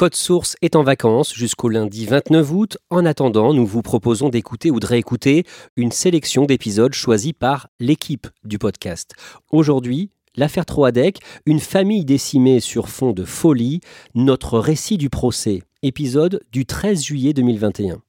Code 0.00 0.14
Source 0.14 0.56
est 0.62 0.76
en 0.76 0.82
vacances 0.82 1.34
jusqu'au 1.34 1.68
lundi 1.68 2.06
29 2.06 2.52
août. 2.52 2.78
En 2.88 3.04
attendant, 3.04 3.52
nous 3.52 3.66
vous 3.66 3.82
proposons 3.82 4.30
d'écouter 4.30 4.70
ou 4.70 4.80
de 4.80 4.86
réécouter 4.86 5.44
une 5.76 5.92
sélection 5.92 6.46
d'épisodes 6.46 6.94
choisis 6.94 7.34
par 7.34 7.68
l'équipe 7.80 8.26
du 8.42 8.58
podcast. 8.58 9.12
Aujourd'hui, 9.52 10.10
l'affaire 10.36 10.64
Troadec, 10.64 11.18
une 11.44 11.60
famille 11.60 12.06
décimée 12.06 12.60
sur 12.60 12.88
fond 12.88 13.12
de 13.12 13.26
folie, 13.26 13.80
notre 14.14 14.58
récit 14.58 14.96
du 14.96 15.10
procès, 15.10 15.60
épisode 15.82 16.40
du 16.50 16.64
13 16.64 17.04
juillet 17.04 17.34
2021. 17.34 18.00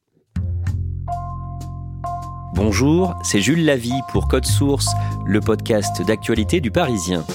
Bonjour, 2.55 3.15
c'est 3.21 3.41
Jules 3.41 3.65
Lavie 3.65 3.99
pour 4.13 4.29
Code 4.29 4.45
Source, 4.45 4.87
le 5.25 5.41
podcast 5.41 6.01
d'actualité 6.07 6.61
du 6.61 6.71
Parisien. 6.71 7.25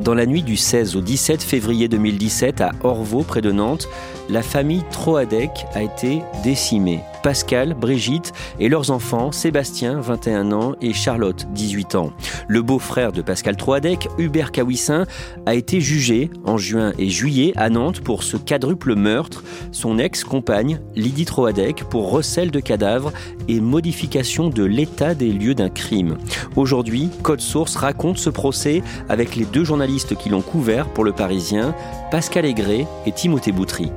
Dans 0.00 0.14
la 0.14 0.24
nuit 0.24 0.42
du 0.42 0.56
16 0.56 0.96
au 0.96 1.02
17 1.02 1.42
février 1.42 1.86
2017 1.86 2.62
à 2.62 2.72
Orvaux, 2.82 3.22
près 3.22 3.42
de 3.42 3.52
Nantes, 3.52 3.86
la 4.30 4.42
famille 4.42 4.82
Troadec 4.90 5.50
a 5.74 5.82
été 5.82 6.22
décimée. 6.42 7.00
Pascal, 7.22 7.74
Brigitte 7.74 8.32
et 8.58 8.68
leurs 8.68 8.90
enfants, 8.90 9.32
Sébastien, 9.32 10.00
21 10.00 10.52
ans, 10.52 10.74
et 10.80 10.92
Charlotte, 10.92 11.46
18 11.52 11.94
ans. 11.94 12.12
Le 12.48 12.62
beau-frère 12.62 13.12
de 13.12 13.22
Pascal 13.22 13.56
Troadec, 13.56 14.08
Hubert 14.18 14.52
Kawissin, 14.52 15.06
a 15.46 15.54
été 15.54 15.80
jugé 15.80 16.30
en 16.44 16.58
juin 16.58 16.92
et 16.98 17.08
juillet 17.08 17.52
à 17.56 17.70
Nantes 17.70 18.00
pour 18.00 18.22
ce 18.22 18.36
quadruple 18.36 18.94
meurtre. 18.94 19.44
Son 19.72 19.98
ex-compagne, 19.98 20.80
Lydie 20.96 21.24
Troadec, 21.24 21.84
pour 21.84 22.10
recel 22.10 22.50
de 22.50 22.60
cadavres 22.60 23.12
et 23.48 23.60
modification 23.60 24.48
de 24.48 24.64
l'état 24.64 25.14
des 25.14 25.32
lieux 25.32 25.54
d'un 25.54 25.68
crime. 25.68 26.16
Aujourd'hui, 26.56 27.08
Code 27.22 27.40
Source 27.40 27.76
raconte 27.76 28.18
ce 28.18 28.30
procès 28.30 28.82
avec 29.08 29.36
les 29.36 29.44
deux 29.44 29.64
journalistes 29.64 30.16
qui 30.16 30.28
l'ont 30.28 30.42
couvert 30.42 30.88
pour 30.88 31.04
le 31.04 31.12
Parisien, 31.12 31.74
Pascal 32.10 32.44
Aigret 32.44 32.86
et 33.06 33.12
Timothée 33.12 33.52
Boutry. 33.52 33.90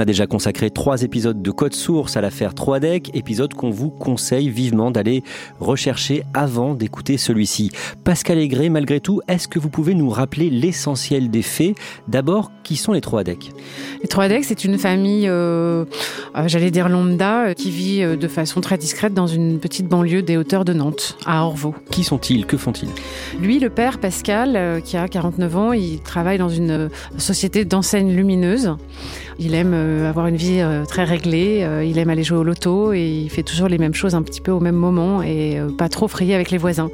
A 0.00 0.04
déjà 0.04 0.26
consacré 0.26 0.70
trois 0.70 1.02
épisodes 1.02 1.40
de 1.40 1.50
Code 1.50 1.74
Source 1.74 2.16
à 2.16 2.20
l'affaire 2.20 2.54
Troadec, 2.54 3.10
épisode 3.14 3.54
qu'on 3.54 3.70
vous 3.70 3.90
conseille 3.90 4.48
vivement 4.48 4.90
d'aller 4.90 5.22
rechercher 5.60 6.24
avant 6.34 6.74
d'écouter 6.74 7.18
celui-ci. 7.18 7.70
Pascal 8.02 8.38
Aigret, 8.38 8.68
malgré 8.68 9.00
tout, 9.00 9.20
est-ce 9.28 9.46
que 9.46 9.58
vous 9.58 9.70
pouvez 9.70 9.94
nous 9.94 10.08
rappeler 10.08 10.50
l'essentiel 10.50 11.30
des 11.30 11.42
faits? 11.42 11.76
D'abord, 12.08 12.50
qui 12.64 12.76
sont 12.76 12.92
les 12.92 13.00
Troadec 13.00 13.50
Les 14.00 14.08
Troadec, 14.08 14.44
c'est 14.44 14.64
une 14.64 14.78
famille, 14.78 15.26
euh, 15.28 15.84
euh, 16.36 16.44
j'allais 16.46 16.70
dire 16.70 16.88
lambda, 16.88 17.46
euh, 17.48 17.54
qui 17.54 17.70
vit 17.70 18.00
de 18.00 18.28
façon 18.28 18.60
très 18.60 18.78
discrète 18.78 19.12
dans 19.12 19.26
une 19.26 19.58
petite 19.58 19.86
banlieue 19.86 20.22
des 20.22 20.36
hauteurs 20.36 20.64
de 20.64 20.72
Nantes, 20.72 21.18
à 21.26 21.44
Orvaux. 21.44 21.74
Qui 21.90 22.04
sont-ils? 22.04 22.46
Que 22.46 22.56
font-ils? 22.56 22.88
Lui, 23.40 23.58
le 23.58 23.70
père 23.70 23.98
Pascal, 23.98 24.80
qui 24.82 24.96
a 24.96 25.08
49 25.08 25.56
ans, 25.56 25.72
il 25.72 26.00
travaille 26.00 26.38
dans 26.38 26.48
une 26.48 26.90
société 27.18 27.64
d'enseignes 27.64 28.14
lumineuses. 28.14 28.76
Il 29.38 29.54
aime 29.54 29.72
euh, 29.90 30.08
avoir 30.08 30.26
une 30.26 30.36
vie 30.36 30.60
euh, 30.60 30.84
très 30.84 31.04
réglée, 31.04 31.60
euh, 31.62 31.84
il 31.84 31.98
aime 31.98 32.10
aller 32.10 32.22
jouer 32.22 32.38
au 32.38 32.42
loto 32.42 32.92
et 32.92 33.06
il 33.06 33.28
fait 33.28 33.42
toujours 33.42 33.68
les 33.68 33.78
mêmes 33.78 33.94
choses 33.94 34.14
un 34.14 34.22
petit 34.22 34.40
peu 34.40 34.50
au 34.50 34.60
même 34.60 34.76
moment 34.76 35.22
et 35.22 35.58
pas 35.76 35.88
trop 35.88 36.08
frayer 36.08 36.34
avec 36.34 36.50
les 36.50 36.58
voisins. 36.58 36.90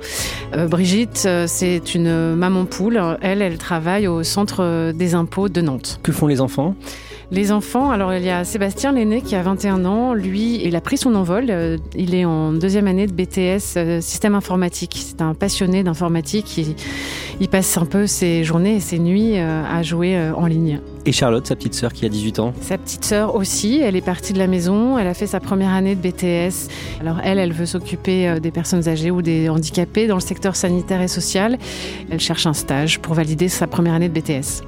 Brigitte, 0.69 1.29
c'est 1.47 1.95
une 1.95 2.35
maman 2.35 2.65
poule. 2.65 3.01
Elle, 3.21 3.43
elle 3.43 3.59
travaille 3.59 4.09
au 4.09 4.23
centre 4.23 4.93
des 4.93 5.15
impôts 5.15 5.49
de 5.49 5.61
Nantes. 5.61 6.01
Que 6.03 6.13
font 6.13 6.27
les 6.27 6.41
enfants? 6.41 6.75
Les 7.31 7.51
enfants, 7.51 7.91
alors 7.91 8.15
il 8.15 8.23
y 8.23 8.31
a 8.31 8.45
Sébastien 8.45 8.93
l'aîné 8.93 9.21
qui 9.21 9.35
a 9.35 9.43
21 9.43 9.85
ans. 9.85 10.15
Lui, 10.15 10.65
il 10.65 10.77
a 10.77 10.81
pris 10.81 10.97
son 10.97 11.15
envol. 11.15 11.79
Il 11.95 12.15
est 12.15 12.25
en 12.25 12.53
deuxième 12.53 12.87
année 12.87 13.07
de 13.07 13.13
BTS 13.13 14.01
système 14.01 14.35
informatique. 14.35 14.97
C'est 15.05 15.23
un 15.23 15.35
passionné 15.35 15.83
d'informatique. 15.83 16.57
Il, 16.59 16.77
il 17.41 17.49
passe 17.49 17.77
un 17.77 17.87
peu 17.87 18.07
ses 18.07 18.45
journées 18.45 18.77
et 18.77 18.81
ses 18.81 18.99
nuits 18.99 19.39
à 19.39 19.83
jouer 19.83 20.19
en 20.37 20.47
ligne. 20.47 20.81
Et 21.09 21.13
Charlotte, 21.13 21.47
sa 21.47 21.55
petite 21.55 21.75
sœur 21.75 21.93
qui 21.93 22.05
a 22.05 22.09
18 22.09 22.41
ans 22.41 22.53
Sa 22.61 22.79
petite 22.79 23.05
sœur 23.05 23.37
aussi, 23.37 23.79
elle 23.81 23.95
est 23.95 24.05
partie 24.05 24.33
de 24.33 24.39
la 24.39 24.49
maison, 24.49 24.99
elle 24.99 25.07
a 25.07 25.15
fait 25.15 25.29
sa 25.29 25.39
première 25.39 25.71
année 25.71 25.95
de 25.95 26.01
BTS. 26.01 26.69
Alors 27.01 27.21
elle, 27.23 27.39
elle 27.39 27.53
veut 27.53 27.65
s'occuper 27.65 28.29
euh, 28.29 28.41
des 28.41 28.51
personnes 28.51 28.89
âgées 28.89 29.13
ou 29.13 29.23
des 29.23 29.49
handicapés 29.49 30.09
dans 30.09 30.17
le 30.17 30.21
secteur 30.21 30.57
sanitaire 30.57 31.01
et 31.01 31.09
social. 31.09 31.59
Elle 32.11 32.19
cherche 32.19 32.45
un 32.47 32.53
stage 32.53 32.99
pour 32.99 33.15
valider 33.15 33.49
sa 33.49 33.69
première 33.69 33.95
année 33.95 34.09
de 34.09 34.21
BTS. 34.21 34.65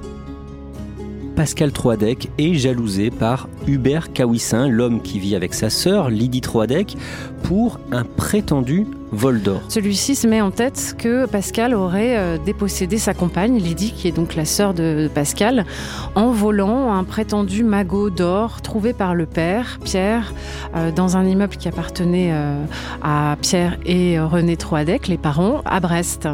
Pascal 1.35 1.73
Troadec 1.73 2.31
est 2.39 2.55
jalousé 2.55 3.11
par 3.11 3.49
Hubert 3.67 4.13
Kawissin, 4.13 4.69
l'homme 4.69 5.03
qui 5.03 5.19
vit 5.19 5.35
avec 5.35 5.55
sa 5.55 5.71
sœur, 5.71 6.09
Lydie 6.09 6.41
Troadec, 6.41 6.97
pour 7.43 7.81
un 7.91 8.05
prétendu 8.05 8.87
vol 9.13 9.41
d'or. 9.41 9.61
Celui-ci 9.69 10.15
se 10.15 10.27
met 10.27 10.41
en 10.41 10.51
tête 10.51 10.95
que 10.99 11.27
Pascal 11.27 11.75
aurait 11.75 12.17
euh, 12.17 12.39
dépossédé 12.45 12.99
sa 12.99 13.15
compagne, 13.15 13.59
Lydie, 13.59 13.93
qui 13.93 14.09
est 14.09 14.13
donc 14.13 14.35
la 14.35 14.45
sœur 14.45 14.75
de 14.75 15.11
Pascal, 15.13 15.65
en 16.15 16.31
volant 16.31 16.93
un 16.93 17.05
prétendu 17.05 17.65
magot 17.65 18.11
d'or 18.11 18.61
trouvé 18.63 18.93
par 18.93 19.15
le 19.15 19.27
père, 19.27 19.79
Pierre, 19.85 20.35
euh, 20.77 20.91
dans 20.91 21.17
un 21.17 21.25
immeuble 21.25 21.57
qui 21.57 21.69
appartenait 21.69 22.31
euh, 22.33 22.65
à 23.03 23.37
Pierre 23.41 23.79
et 23.85 24.19
René 24.21 24.57
Troadec, 24.57 25.09
les 25.09 25.19
parents, 25.19 25.63
à 25.65 25.81
Brest. 25.81 26.29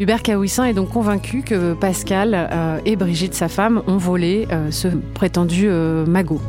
Hubert 0.00 0.22
Kawissin 0.22 0.64
est 0.64 0.74
donc 0.74 0.90
convaincu 0.90 1.42
que 1.42 1.74
Pascal 1.74 2.48
et 2.84 2.96
Brigitte, 2.96 3.34
sa 3.34 3.48
femme, 3.48 3.82
ont 3.86 3.98
volé 3.98 4.46
ce 4.70 4.88
prétendu 5.14 5.68
magot. 5.68 6.40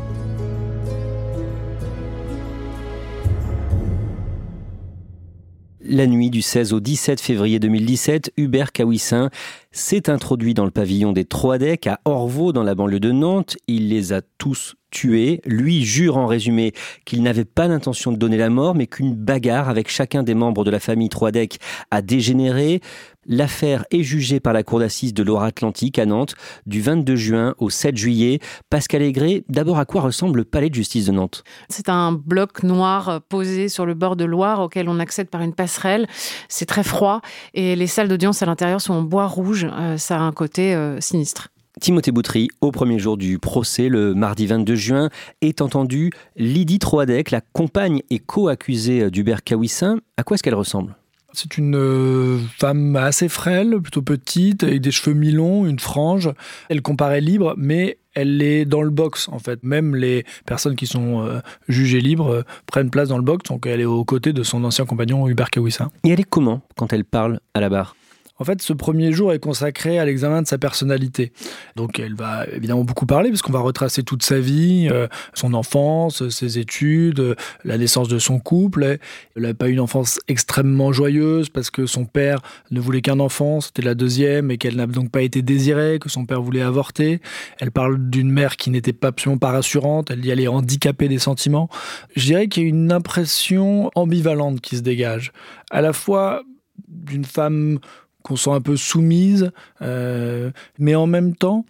La 5.90 6.06
nuit 6.06 6.28
du 6.28 6.42
16 6.42 6.74
au 6.74 6.80
17 6.80 7.18
février 7.18 7.58
2017, 7.58 8.34
Hubert 8.36 8.72
Kawissin 8.72 9.30
s'est 9.72 10.10
introduit 10.10 10.52
dans 10.52 10.66
le 10.66 10.70
pavillon 10.70 11.12
des 11.12 11.24
Troadec 11.24 11.86
à 11.86 12.00
Orvaux 12.04 12.52
dans 12.52 12.62
la 12.62 12.74
banlieue 12.74 13.00
de 13.00 13.10
Nantes. 13.10 13.56
Il 13.68 13.88
les 13.88 14.12
a 14.12 14.20
tous 14.36 14.74
tués. 14.90 15.40
Lui 15.46 15.86
jure 15.86 16.18
en 16.18 16.26
résumé 16.26 16.72
qu'il 17.06 17.22
n'avait 17.22 17.46
pas 17.46 17.68
l'intention 17.68 18.12
de 18.12 18.18
donner 18.18 18.36
la 18.36 18.50
mort, 18.50 18.74
mais 18.74 18.86
qu'une 18.86 19.14
bagarre 19.14 19.70
avec 19.70 19.88
chacun 19.88 20.22
des 20.22 20.34
membres 20.34 20.62
de 20.62 20.70
la 20.70 20.78
famille 20.78 21.08
Troadec 21.08 21.58
a 21.90 22.02
dégénéré. 22.02 22.82
L'affaire 23.28 23.84
est 23.90 24.02
jugée 24.02 24.40
par 24.40 24.54
la 24.54 24.62
cour 24.62 24.78
d'assises 24.78 25.12
de 25.12 25.22
Loire-Atlantique 25.22 25.98
à 25.98 26.06
Nantes 26.06 26.34
du 26.66 26.80
22 26.80 27.14
juin 27.14 27.54
au 27.58 27.68
7 27.68 27.94
juillet. 27.94 28.40
Pascal 28.70 29.02
Aigret, 29.02 29.44
d'abord 29.50 29.78
à 29.78 29.84
quoi 29.84 30.00
ressemble 30.00 30.38
le 30.38 30.44
palais 30.44 30.70
de 30.70 30.74
justice 30.74 31.06
de 31.06 31.12
Nantes? 31.12 31.44
C'est 31.68 31.90
un 31.90 32.12
bloc 32.12 32.62
noir 32.62 33.20
posé 33.28 33.68
sur 33.68 33.84
le 33.84 33.92
bord 33.92 34.16
de 34.16 34.24
Loire 34.24 34.60
auquel 34.60 34.88
on 34.88 34.98
accède 34.98 35.28
par 35.28 35.42
une 35.42 35.52
passerelle. 35.52 36.06
C'est 36.48 36.64
très 36.64 36.82
froid 36.82 37.20
et 37.52 37.76
les 37.76 37.86
salles 37.86 38.08
d'audience 38.08 38.42
à 38.42 38.46
l'intérieur 38.46 38.80
sont 38.80 38.94
en 38.94 39.02
bois 39.02 39.26
rouge. 39.26 39.68
Euh, 39.70 39.98
ça 39.98 40.16
a 40.16 40.20
un 40.20 40.32
côté 40.32 40.74
euh, 40.74 40.98
sinistre. 41.00 41.48
Timothée 41.82 42.12
Boutry, 42.12 42.48
au 42.62 42.72
premier 42.72 42.98
jour 42.98 43.18
du 43.18 43.38
procès, 43.38 43.90
le 43.90 44.14
mardi 44.14 44.46
22 44.46 44.74
juin, 44.74 45.10
est 45.42 45.60
entendu 45.60 46.10
Lydie 46.36 46.78
Troadec, 46.78 47.30
la 47.30 47.40
compagne 47.40 48.02
et 48.08 48.18
co-accusée 48.18 49.10
d'Hubert 49.10 49.44
Kawissin. 49.44 49.98
À 50.16 50.24
quoi 50.24 50.34
est-ce 50.34 50.42
qu'elle 50.42 50.54
ressemble? 50.54 50.96
C'est 51.40 51.56
une 51.56 51.76
euh, 51.76 52.40
femme 52.58 52.96
assez 52.96 53.28
frêle, 53.28 53.78
plutôt 53.80 54.02
petite, 54.02 54.64
avec 54.64 54.80
des 54.80 54.90
cheveux 54.90 55.14
mi-longs, 55.14 55.66
une 55.66 55.78
frange. 55.78 56.32
Elle 56.68 56.82
comparait 56.82 57.20
libre, 57.20 57.54
mais 57.56 57.98
elle 58.12 58.42
est 58.42 58.64
dans 58.64 58.82
le 58.82 58.90
box 58.90 59.28
en 59.28 59.38
fait. 59.38 59.62
Même 59.62 59.94
les 59.94 60.24
personnes 60.46 60.74
qui 60.74 60.88
sont 60.88 61.24
euh, 61.24 61.38
jugées 61.68 62.00
libres 62.00 62.32
euh, 62.32 62.42
prennent 62.66 62.90
place 62.90 63.10
dans 63.10 63.18
le 63.18 63.22
box, 63.22 63.48
donc 63.48 63.66
elle 63.66 63.80
est 63.80 63.84
aux 63.84 64.04
côtés 64.04 64.32
de 64.32 64.42
son 64.42 64.64
ancien 64.64 64.84
compagnon 64.84 65.28
Hubert 65.28 65.50
Kawissa. 65.50 65.90
Et 66.02 66.08
elle 66.08 66.18
est 66.18 66.28
comment 66.28 66.62
quand 66.76 66.92
elle 66.92 67.04
parle 67.04 67.38
à 67.54 67.60
la 67.60 67.68
barre? 67.68 67.94
En 68.38 68.44
fait, 68.44 68.62
ce 68.62 68.72
premier 68.72 69.12
jour 69.12 69.32
est 69.32 69.38
consacré 69.38 69.98
à 69.98 70.04
l'examen 70.04 70.42
de 70.42 70.46
sa 70.46 70.58
personnalité. 70.58 71.32
Donc, 71.76 71.98
elle 71.98 72.14
va 72.14 72.46
évidemment 72.46 72.84
beaucoup 72.84 73.06
parler, 73.06 73.30
parce 73.30 73.42
qu'on 73.42 73.52
va 73.52 73.60
retracer 73.60 74.02
toute 74.02 74.22
sa 74.22 74.38
vie, 74.38 74.88
euh, 74.90 75.08
son 75.34 75.54
enfance, 75.54 76.28
ses 76.28 76.58
études, 76.58 77.36
la 77.64 77.78
naissance 77.78 78.08
de 78.08 78.18
son 78.18 78.38
couple. 78.38 78.98
Elle 79.36 79.42
n'a 79.42 79.54
pas 79.54 79.68
eu 79.68 79.72
une 79.72 79.80
enfance 79.80 80.20
extrêmement 80.28 80.92
joyeuse, 80.92 81.48
parce 81.48 81.70
que 81.70 81.86
son 81.86 82.04
père 82.04 82.40
ne 82.70 82.80
voulait 82.80 83.02
qu'un 83.02 83.20
enfant, 83.20 83.60
c'était 83.60 83.82
la 83.82 83.94
deuxième, 83.94 84.50
et 84.50 84.58
qu'elle 84.58 84.76
n'a 84.76 84.86
donc 84.86 85.10
pas 85.10 85.22
été 85.22 85.42
désirée, 85.42 85.98
que 86.00 86.08
son 86.08 86.24
père 86.24 86.40
voulait 86.40 86.62
avorter. 86.62 87.20
Elle 87.58 87.72
parle 87.72 88.08
d'une 88.10 88.30
mère 88.30 88.56
qui 88.56 88.70
n'était 88.70 88.92
pas 88.92 89.08
absolument 89.08 89.38
pas 89.38 89.50
rassurante, 89.50 90.10
elle 90.10 90.20
dit 90.20 90.30
elle 90.30 90.40
est 90.40 90.48
handicapée 90.48 91.08
des 91.08 91.18
sentiments. 91.18 91.68
Je 92.14 92.24
dirais 92.26 92.48
qu'il 92.48 92.62
y 92.62 92.66
a 92.66 92.68
une 92.68 92.92
impression 92.92 93.90
ambivalente 93.94 94.60
qui 94.60 94.76
se 94.76 94.82
dégage. 94.82 95.32
À 95.70 95.80
la 95.80 95.92
fois 95.92 96.42
d'une 96.86 97.24
femme 97.24 97.78
qu'on 98.22 98.36
sent 98.36 98.50
un 98.50 98.60
peu 98.60 98.76
soumise, 98.76 99.50
euh, 99.82 100.50
mais 100.78 100.94
en 100.94 101.06
même 101.06 101.34
temps, 101.34 101.64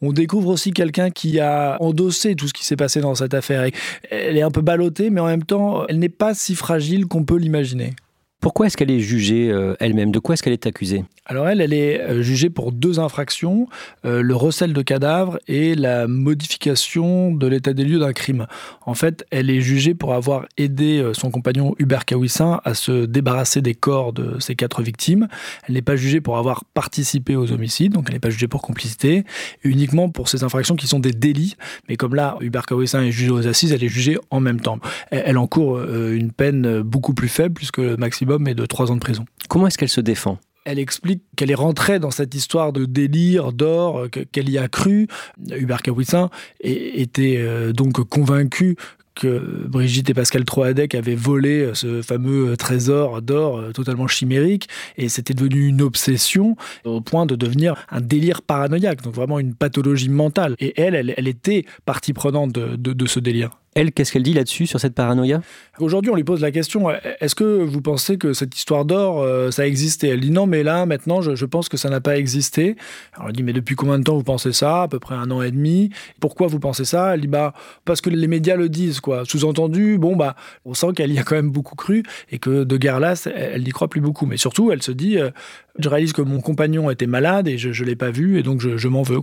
on 0.00 0.12
découvre 0.12 0.48
aussi 0.48 0.72
quelqu'un 0.72 1.10
qui 1.10 1.40
a 1.40 1.76
endossé 1.80 2.34
tout 2.34 2.48
ce 2.48 2.52
qui 2.52 2.64
s'est 2.64 2.76
passé 2.76 3.00
dans 3.00 3.14
cette 3.14 3.34
affaire. 3.34 3.68
Elle 4.10 4.36
est 4.36 4.42
un 4.42 4.50
peu 4.50 4.62
ballottée, 4.62 5.10
mais 5.10 5.20
en 5.20 5.26
même 5.26 5.44
temps, 5.44 5.86
elle 5.88 5.98
n'est 5.98 6.08
pas 6.08 6.34
si 6.34 6.54
fragile 6.54 7.06
qu'on 7.06 7.24
peut 7.24 7.36
l'imaginer. 7.36 7.94
Pourquoi 8.40 8.66
est-ce 8.66 8.76
qu'elle 8.76 8.90
est 8.90 9.00
jugée 9.00 9.50
euh, 9.50 9.76
elle-même? 9.80 10.10
De 10.10 10.18
quoi 10.18 10.32
est-ce 10.32 10.42
qu'elle 10.42 10.54
est 10.54 10.66
accusée? 10.66 11.04
Alors 11.30 11.48
elle, 11.48 11.60
elle 11.60 11.72
est 11.72 12.00
euh, 12.00 12.22
jugée 12.22 12.50
pour 12.50 12.72
deux 12.72 12.98
infractions, 12.98 13.68
euh, 14.04 14.20
le 14.20 14.34
recel 14.34 14.72
de 14.72 14.82
cadavres 14.82 15.38
et 15.46 15.76
la 15.76 16.08
modification 16.08 17.32
de 17.32 17.46
l'état 17.46 17.72
des 17.72 17.84
lieux 17.84 18.00
d'un 18.00 18.12
crime. 18.12 18.48
En 18.84 18.94
fait, 18.94 19.24
elle 19.30 19.48
est 19.48 19.60
jugée 19.60 19.94
pour 19.94 20.12
avoir 20.12 20.46
aidé 20.56 21.08
son 21.12 21.30
compagnon 21.30 21.76
Hubert 21.78 22.04
Kawissin 22.04 22.60
à 22.64 22.74
se 22.74 23.04
débarrasser 23.04 23.62
des 23.62 23.76
corps 23.76 24.12
de 24.12 24.40
ses 24.40 24.56
quatre 24.56 24.82
victimes. 24.82 25.28
Elle 25.68 25.74
n'est 25.74 25.82
pas 25.82 25.94
jugée 25.94 26.20
pour 26.20 26.36
avoir 26.36 26.64
participé 26.64 27.36
aux 27.36 27.52
homicides, 27.52 27.92
donc 27.92 28.06
elle 28.08 28.14
n'est 28.14 28.20
pas 28.20 28.30
jugée 28.30 28.48
pour 28.48 28.60
complicité, 28.60 29.22
uniquement 29.62 30.08
pour 30.08 30.28
ces 30.28 30.42
infractions 30.42 30.74
qui 30.74 30.88
sont 30.88 30.98
des 30.98 31.12
délits. 31.12 31.54
Mais 31.88 31.96
comme 31.96 32.16
là, 32.16 32.38
Hubert 32.40 32.66
Kawissin 32.66 33.02
est 33.02 33.12
jugé 33.12 33.30
aux 33.30 33.46
assises, 33.46 33.70
elle 33.70 33.84
est 33.84 33.88
jugée 33.88 34.18
en 34.30 34.40
même 34.40 34.60
temps. 34.60 34.80
Elle, 35.12 35.38
encourt 35.38 35.80
une 35.80 36.32
peine 36.32 36.80
beaucoup 36.80 37.14
plus 37.14 37.28
faible 37.28 37.54
puisque 37.54 37.78
le 37.78 37.96
maximum 37.96 38.48
et 38.48 38.54
de 38.56 38.66
trois 38.66 38.90
ans 38.90 38.96
de 38.96 39.00
prison. 39.00 39.26
Comment 39.48 39.68
est-ce 39.68 39.78
qu'elle 39.78 39.88
se 39.88 40.00
défend? 40.00 40.40
Elle 40.64 40.78
explique 40.78 41.22
qu'elle 41.36 41.50
est 41.50 41.54
rentrée 41.54 41.98
dans 41.98 42.10
cette 42.10 42.34
histoire 42.34 42.72
de 42.72 42.84
délire, 42.84 43.52
d'or, 43.52 44.06
qu'elle 44.32 44.48
y 44.48 44.58
a 44.58 44.68
cru. 44.68 45.08
Hubert 45.50 45.82
Kawissin 45.82 46.30
était 46.60 47.36
euh, 47.38 47.72
donc 47.72 48.00
convaincu 48.08 48.76
que 49.14 49.66
Brigitte 49.66 50.08
et 50.08 50.14
Pascal 50.14 50.44
Troadec 50.44 50.94
avaient 50.94 51.16
volé 51.16 51.70
ce 51.74 52.00
fameux 52.00 52.56
trésor 52.56 53.20
d'or 53.20 53.58
euh, 53.58 53.72
totalement 53.72 54.06
chimérique 54.06 54.68
et 54.96 55.08
c'était 55.08 55.34
devenu 55.34 55.66
une 55.66 55.82
obsession 55.82 56.56
au 56.84 57.00
point 57.00 57.26
de 57.26 57.34
devenir 57.34 57.74
un 57.90 58.00
délire 58.00 58.40
paranoïaque, 58.40 59.02
donc 59.02 59.14
vraiment 59.14 59.38
une 59.38 59.54
pathologie 59.54 60.08
mentale. 60.08 60.54
Et 60.58 60.80
elle, 60.80 60.94
elle, 61.16 61.28
était 61.28 61.64
partie 61.84 62.12
prenante 62.12 62.52
de 62.52 63.06
ce 63.06 63.20
délire. 63.20 63.60
Elle, 63.76 63.92
qu'est-ce 63.92 64.10
qu'elle 64.10 64.24
dit 64.24 64.32
là-dessus, 64.32 64.66
sur 64.66 64.80
cette 64.80 64.94
paranoïa? 64.94 65.42
Aujourd'hui, 65.78 66.10
on 66.10 66.16
lui 66.16 66.24
pose 66.24 66.40
la 66.40 66.50
question 66.50 66.90
est-ce 67.20 67.36
que 67.36 67.44
vous 67.44 67.80
pensez 67.80 68.18
que 68.18 68.32
cette 68.32 68.56
histoire 68.56 68.84
d'or, 68.84 69.22
euh, 69.22 69.52
ça 69.52 69.62
a 69.62 69.66
existé 69.66 70.08
Elle 70.08 70.20
dit 70.20 70.32
non, 70.32 70.46
mais 70.46 70.64
là, 70.64 70.86
maintenant, 70.86 71.22
je, 71.22 71.44
pense 71.44 71.68
que 71.68 71.76
ça 71.76 71.88
n'a 71.88 72.00
pas 72.00 72.18
existé. 72.18 72.74
Alors, 73.14 73.28
elle 73.28 73.36
dit 73.36 73.44
mais 73.44 73.52
depuis 73.52 73.76
combien 73.76 73.98
de 74.00 74.02
temps 74.02 74.16
vous 74.16 74.24
pensez 74.24 74.52
ça? 74.52 74.82
À 74.82 74.88
peu 74.88 74.98
près 74.98 75.14
un 75.14 75.30
an 75.30 75.40
et 75.40 75.52
demi. 75.52 75.90
Pourquoi 76.18 76.48
vous 76.48 76.58
pensez 76.58 76.84
ça? 76.84 77.14
Elle 77.14 77.20
dit 77.20 77.28
bah, 77.28 77.54
parce 77.84 78.00
que 78.00 78.10
les 78.10 78.26
médias 78.26 78.56
le 78.56 78.68
disent, 78.68 78.98
quoi. 78.98 79.22
Sous-entendu, 79.24 79.98
bon, 79.98 80.16
bah, 80.16 80.34
on 80.64 80.74
sent 80.74 80.88
qu'elle 80.96 81.12
y 81.12 81.18
a 81.18 81.22
quand 81.22 81.36
même 81.36 81.50
beaucoup 81.50 81.76
cru 81.76 82.02
et 82.32 82.40
que 82.40 82.64
de 82.64 82.76
guerre 82.76 82.98
là, 82.98 83.14
elle 83.32 83.62
n'y 83.62 83.70
croit 83.70 83.88
plus 83.88 84.00
beaucoup. 84.00 84.26
Mais 84.26 84.36
surtout, 84.36 84.72
elle 84.72 84.82
se 84.82 84.90
dit 84.92 85.16
euh, 85.16 85.30
je 85.78 85.88
réalise 85.88 86.12
que 86.12 86.22
mon 86.22 86.40
compagnon 86.40 86.90
était 86.90 87.06
malade 87.06 87.46
et 87.46 87.56
je 87.56 87.68
ne 87.68 87.88
l'ai 87.88 87.96
pas 87.96 88.10
vu 88.10 88.38
et 88.38 88.42
donc 88.42 88.60
je 88.60 88.88
m'en 88.88 89.02
veux. 89.02 89.20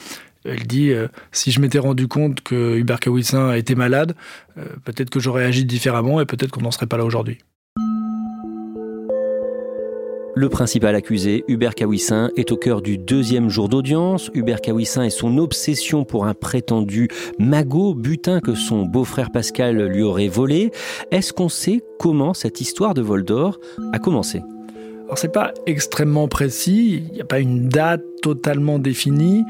Elle 0.48 0.66
dit 0.66 0.92
euh, 0.92 1.08
si 1.32 1.52
je 1.52 1.60
m'étais 1.60 1.80
rendu 1.80 2.08
compte 2.08 2.42
que 2.42 2.78
Hubert 2.78 3.00
Kawissin 3.00 3.54
était 3.54 3.76
malade, 3.76 4.16
euh, 4.58 4.64
peut-être 4.86 5.10
que 5.10 5.20
j'aurais 5.20 5.46
agi 5.46 5.66
différemment 5.66 6.22
et 6.22 6.26
peut-être 6.26 6.52
qu'on 6.52 6.62
n'en 6.62 6.72
serait 6.72 6.88
pas 6.88 6.98
là 6.98 7.06
aujourd'hui. 7.06 7.40
Le 10.40 10.50
principal 10.50 10.94
accusé, 10.94 11.44
Hubert 11.48 11.74
Kawissin, 11.74 12.30
est 12.38 12.52
au 12.52 12.58
cœur 12.58 12.84
du 12.84 13.00
deuxième 13.00 13.50
jour 13.50 13.70
d'audience. 13.70 14.30
Hubert 14.36 14.62
Kawissin 14.62 15.04
et 15.04 15.10
son 15.10 15.40
obsession 15.40 16.06
pour 16.06 16.28
un 16.28 16.36
prétendu 16.36 17.10
magot, 17.40 17.96
butin 17.96 18.40
que 18.40 18.54
son 18.54 18.84
beau-frère 18.84 19.32
Pascal 19.32 19.88
lui 19.88 20.04
aurait 20.04 20.28
volé. 20.28 20.70
Est-ce 21.10 21.34
qu'on 21.34 21.50
sait 21.50 21.82
comment 21.98 22.36
cette 22.36 22.62
histoire 22.62 22.94
de 22.94 23.02
vol 23.02 23.24
d'or 23.24 23.60
a 23.94 23.98
commencé? 23.98 24.44
Alors 25.06 25.18
c'est 25.18 25.32
pas 25.32 25.54
extrêmement 25.66 26.28
précis, 26.28 27.02
il 27.08 27.14
n'y 27.14 27.22
a 27.22 27.26
pas 27.26 27.40
une 27.40 27.68
date 27.68 28.04
totalement 28.22 28.78
définie. 28.78 29.44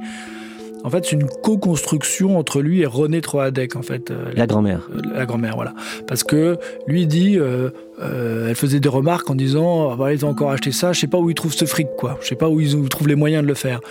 En 0.87 0.89
fait, 0.89 1.03
c'est 1.03 1.17
une 1.17 1.27
co-construction 1.27 2.39
entre 2.39 2.61
lui 2.61 2.79
et 2.79 2.85
René 2.85 3.19
Troadec, 3.19 3.75
en 3.75 3.81
fait. 3.81 4.09
Euh, 4.09 4.31
la 4.33 4.47
grand-mère. 4.47 4.87
Euh, 4.95 5.01
la 5.13 5.25
grand-mère, 5.25 5.55
voilà. 5.57 5.73
Parce 6.07 6.23
que 6.23 6.55
lui 6.87 7.07
dit, 7.07 7.37
euh, 7.37 7.71
elle 7.99 8.55
faisait 8.55 8.79
des 8.79 8.87
remarques 8.87 9.29
en 9.29 9.35
disant, 9.35 9.91
ah 9.91 9.97
bah, 9.97 10.13
ils 10.13 10.25
ont 10.25 10.29
encore 10.29 10.49
acheté 10.49 10.71
ça, 10.71 10.93
je 10.93 11.01
sais 11.01 11.07
pas 11.07 11.17
où 11.17 11.29
ils 11.29 11.35
trouvent 11.35 11.53
ce 11.53 11.65
fric, 11.65 11.89
quoi. 11.97 12.17
Je 12.21 12.27
sais 12.27 12.35
pas 12.35 12.47
où 12.47 12.61
ils 12.61 12.87
trouvent 12.87 13.09
les 13.09 13.15
moyens 13.15 13.43
de 13.43 13.49
le 13.49 13.53
faire. 13.53 13.81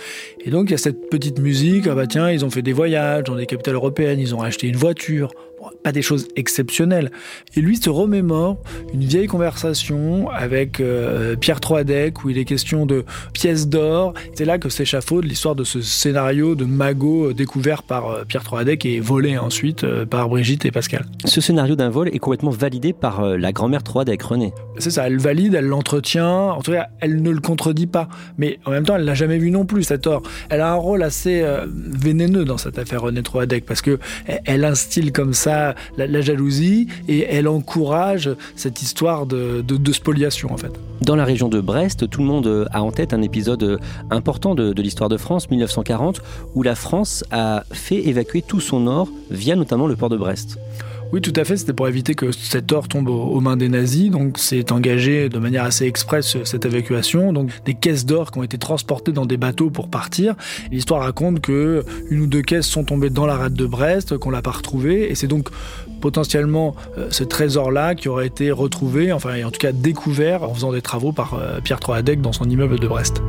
Et 0.43 0.49
donc, 0.49 0.69
il 0.69 0.71
y 0.71 0.73
a 0.73 0.79
cette 0.79 1.07
petite 1.11 1.37
musique, 1.37 1.85
ah 1.85 1.93
bah 1.93 2.07
tiens, 2.07 2.31
ils 2.31 2.43
ont 2.43 2.49
fait 2.49 2.63
des 2.63 2.73
voyages 2.73 3.25
dans 3.25 3.35
des 3.35 3.45
capitales 3.45 3.75
européennes, 3.75 4.19
ils 4.19 4.33
ont 4.33 4.41
acheté 4.41 4.65
une 4.65 4.77
voiture 4.77 5.29
pas 5.83 5.91
des 5.91 6.01
choses 6.01 6.27
exceptionnelles. 6.35 7.11
Et 7.55 7.61
lui 7.61 7.77
se 7.77 7.89
remémore 7.89 8.57
une 8.93 9.03
vieille 9.03 9.27
conversation 9.27 10.29
avec 10.29 10.79
euh, 10.79 11.35
Pierre 11.35 11.59
Troadec 11.59 12.23
où 12.23 12.29
il 12.29 12.37
est 12.37 12.45
question 12.45 12.85
de 12.85 13.05
pièces 13.33 13.67
d'or. 13.67 14.13
C'est 14.33 14.45
là 14.45 14.57
que 14.57 14.69
s'échafaude 14.69 15.25
l'histoire 15.25 15.55
de 15.55 15.63
ce 15.63 15.81
scénario 15.81 16.55
de 16.55 16.65
magot 16.65 17.29
euh, 17.29 17.33
découvert 17.33 17.83
par 17.83 18.09
euh, 18.09 18.23
Pierre 18.25 18.43
Troadec 18.43 18.85
et 18.85 18.99
volé 18.99 19.37
ensuite 19.37 19.85
par 20.05 20.29
Brigitte 20.29 20.65
et 20.65 20.71
Pascal. 20.71 21.05
Ce 21.25 21.41
scénario 21.41 21.75
d'un 21.75 21.89
vol 21.89 22.09
est 22.09 22.19
complètement 22.19 22.51
validé 22.51 22.93
par 22.93 23.21
la 23.37 23.51
grand-mère 23.51 23.83
Troadec, 23.83 24.21
René. 24.21 24.53
C'est 24.77 24.91
ça, 24.91 25.07
elle 25.07 25.17
valide, 25.17 25.55
elle 25.55 25.65
l'entretient. 25.65 26.51
En 26.51 26.61
tout 26.61 26.71
cas, 26.71 26.87
elle 26.99 27.21
ne 27.21 27.31
le 27.31 27.39
contredit 27.39 27.87
pas. 27.87 28.07
Mais 28.37 28.59
en 28.65 28.71
même 28.71 28.85
temps, 28.85 28.95
elle 28.95 29.05
l'a 29.05 29.15
jamais 29.15 29.37
vu 29.37 29.51
non 29.51 29.65
plus, 29.65 29.83
cet 29.83 30.07
or. 30.07 30.23
Elle 30.49 30.61
a 30.61 30.71
un 30.71 30.75
rôle 30.75 31.03
assez 31.03 31.45
vénéneux 31.67 32.45
dans 32.45 32.57
cette 32.57 32.77
affaire 32.77 33.01
René 33.01 33.23
Troadec 33.23 33.65
parce 33.65 33.81
que 33.81 33.99
elle 34.45 34.65
instille 34.65 35.11
comme 35.11 35.33
ça 35.33 35.46
la, 35.47 36.21
jalousie 36.21 36.87
et 37.07 37.23
elle 37.23 37.47
encourage 37.47 38.29
cette 38.55 38.81
histoire 38.81 39.25
de, 39.25 39.63
spoliation 39.91 40.51
en 40.51 40.57
fait. 40.57 40.71
Dans 41.01 41.15
la 41.15 41.25
région 41.25 41.47
de 41.47 41.61
Brest, 41.61 42.09
tout 42.09 42.21
le 42.21 42.27
monde 42.27 42.67
a 42.71 42.81
en 42.81 42.91
tête 42.91 43.13
un 43.13 43.21
épisode 43.21 43.79
important 44.09 44.55
de, 44.55 44.73
de 44.73 44.81
l'histoire 44.81 45.09
de 45.09 45.17
France, 45.17 45.49
1940, 45.49 46.21
où 46.55 46.63
la 46.63 46.75
France 46.75 47.23
a 47.31 47.63
fait 47.71 48.07
évacuer 48.07 48.41
tout 48.41 48.59
son 48.59 48.87
or 48.87 49.07
via 49.29 49.55
notamment 49.55 49.87
le 49.87 49.95
port 49.95 50.09
de 50.09 50.17
Brest. 50.17 50.57
Oui, 51.13 51.21
tout 51.21 51.33
à 51.37 51.45
fait. 51.45 51.55
C'était 51.55 51.73
pour 51.73 51.87
éviter 51.87 52.15
que 52.15 52.31
cet 52.31 52.71
or 52.73 52.87
tombe 52.87 53.07
aux, 53.07 53.39
mains 53.39 53.55
des 53.55 53.69
nazis. 53.69 54.11
Donc, 54.11 54.37
c'est 54.37 54.71
engagé 54.71 55.29
de 55.29 55.39
manière 55.39 55.63
assez 55.63 55.85
express 55.85 56.37
cette 56.43 56.65
évacuation. 56.65 57.31
Donc, 57.31 57.51
des 57.63 57.75
caisses 57.75 58.05
d'or 58.05 58.31
qui 58.31 58.39
ont 58.39 58.43
été 58.43 58.57
transportées 58.57 59.13
dans 59.13 59.25
des 59.25 59.37
bateaux 59.37 59.69
pour 59.69 59.89
partir. 59.89 60.35
L'histoire 60.69 61.01
raconte 61.01 61.39
que 61.39 61.85
une 62.09 62.21
ou 62.21 62.27
deux 62.27 62.41
caisses 62.41 62.67
sont 62.67 62.83
tombées 62.83 63.09
dans 63.09 63.25
la 63.25 63.37
rade 63.37 63.53
de 63.53 63.65
Brest, 63.65 64.17
qu'on 64.17 64.31
l'a 64.31 64.41
pas 64.41 64.51
retrouvée. 64.51 65.09
Et 65.09 65.15
c'est 65.15 65.27
donc 65.27 65.49
potentiellement 66.01 66.75
euh, 66.97 67.07
ce 67.09 67.23
trésor-là 67.23 67.95
qui 67.95 68.09
aurait 68.09 68.27
été 68.27 68.51
retrouvé, 68.51 69.11
enfin, 69.11 69.43
en 69.43 69.51
tout 69.51 69.59
cas 69.59 69.71
découvert 69.71 70.43
en 70.43 70.53
faisant 70.53 70.71
des 70.71 70.81
travaux 70.81 71.13
par 71.13 71.33
euh, 71.35 71.59
Pierre 71.63 71.79
Troadec 71.79 72.21
dans 72.21 72.33
son 72.33 72.49
immeuble 72.49 72.79
de 72.79 72.87
Brest. 72.87 73.21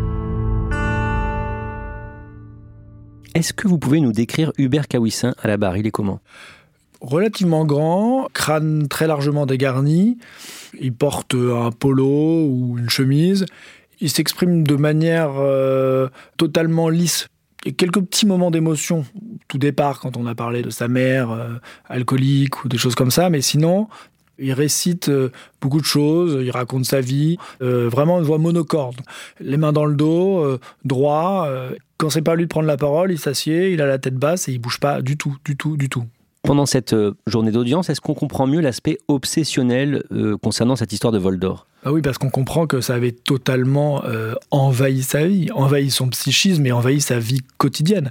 Est-ce 3.34 3.52
que 3.52 3.68
vous 3.68 3.78
pouvez 3.78 4.00
nous 4.00 4.12
décrire 4.12 4.52
Hubert 4.58 4.88
Kawissin 4.88 5.34
à 5.40 5.46
la 5.46 5.56
barre? 5.56 5.76
Il 5.76 5.86
est 5.86 5.92
comment? 5.92 6.20
Relativement 7.00 7.64
grand, 7.64 8.28
crâne 8.32 8.88
très 8.88 9.06
largement 9.06 9.46
dégarni. 9.46 10.18
Il 10.80 10.92
porte 10.92 11.34
un 11.34 11.70
polo 11.70 12.46
ou 12.46 12.76
une 12.78 12.90
chemise. 12.90 13.46
Il 14.00 14.10
s'exprime 14.10 14.66
de 14.66 14.76
manière 14.76 15.32
euh, 15.38 16.08
totalement 16.36 16.88
lisse. 16.88 17.28
A 17.66 17.72
quelques 17.72 18.00
petits 18.00 18.26
moments 18.26 18.50
d'émotion, 18.50 19.04
tout 19.48 19.58
départ, 19.58 19.98
quand 19.98 20.16
on 20.16 20.26
a 20.26 20.34
parlé 20.34 20.62
de 20.62 20.70
sa 20.70 20.86
mère 20.86 21.32
euh, 21.32 21.54
alcoolique 21.88 22.64
ou 22.64 22.68
des 22.68 22.78
choses 22.78 22.94
comme 22.94 23.10
ça, 23.10 23.30
mais 23.30 23.40
sinon, 23.40 23.88
il 24.38 24.52
récite 24.52 25.08
euh, 25.08 25.32
beaucoup 25.60 25.80
de 25.80 25.84
choses, 25.84 26.38
il 26.40 26.50
raconte 26.52 26.84
sa 26.84 27.00
vie, 27.00 27.36
vraiment 27.60 28.20
une 28.20 28.24
voix 28.24 28.38
monocorde. 28.38 29.00
Les 29.40 29.56
mains 29.56 29.72
dans 29.72 29.86
le 29.86 29.96
dos, 29.96 30.58
droit. 30.84 31.48
quand 31.96 32.10
c'est 32.10 32.22
pas 32.22 32.36
lui 32.36 32.44
de 32.44 32.48
prendre 32.48 32.68
la 32.68 32.76
parole, 32.76 33.10
il 33.10 33.18
s'assied, 33.18 33.72
il 33.72 33.82
a 33.82 33.86
la 33.86 33.98
tête 33.98 34.14
basse 34.14 34.48
et 34.48 34.52
il 34.52 34.60
bouge 34.60 34.78
pas 34.78 35.02
du 35.02 35.16
tout, 35.16 35.36
du 35.44 35.56
tout, 35.56 35.76
du 35.76 35.88
tout. 35.88 36.04
Pendant 36.42 36.66
cette 36.66 36.92
euh, 36.92 37.14
journée 37.26 37.50
d'audience, 37.50 37.90
est-ce 37.90 38.00
qu'on 38.00 38.14
comprend 38.14 38.46
mieux 38.46 38.60
l'aspect 38.60 38.98
obsessionnel 39.08 40.04
euh, 40.12 40.36
concernant 40.36 40.76
cette 40.76 40.92
histoire 40.92 41.12
de 41.12 41.18
vol 41.18 41.38
d'or 41.38 41.66
ah 41.84 41.92
oui, 41.92 42.02
parce 42.02 42.18
qu'on 42.18 42.28
comprend 42.28 42.66
que 42.66 42.80
ça 42.80 42.94
avait 42.94 43.12
totalement 43.12 44.04
euh, 44.04 44.34
envahi 44.50 45.04
sa 45.04 45.24
vie, 45.24 45.48
envahi 45.52 45.90
son 45.90 46.08
psychisme 46.08 46.66
et 46.66 46.72
envahi 46.72 47.00
sa 47.00 47.20
vie 47.20 47.40
quotidienne 47.56 48.10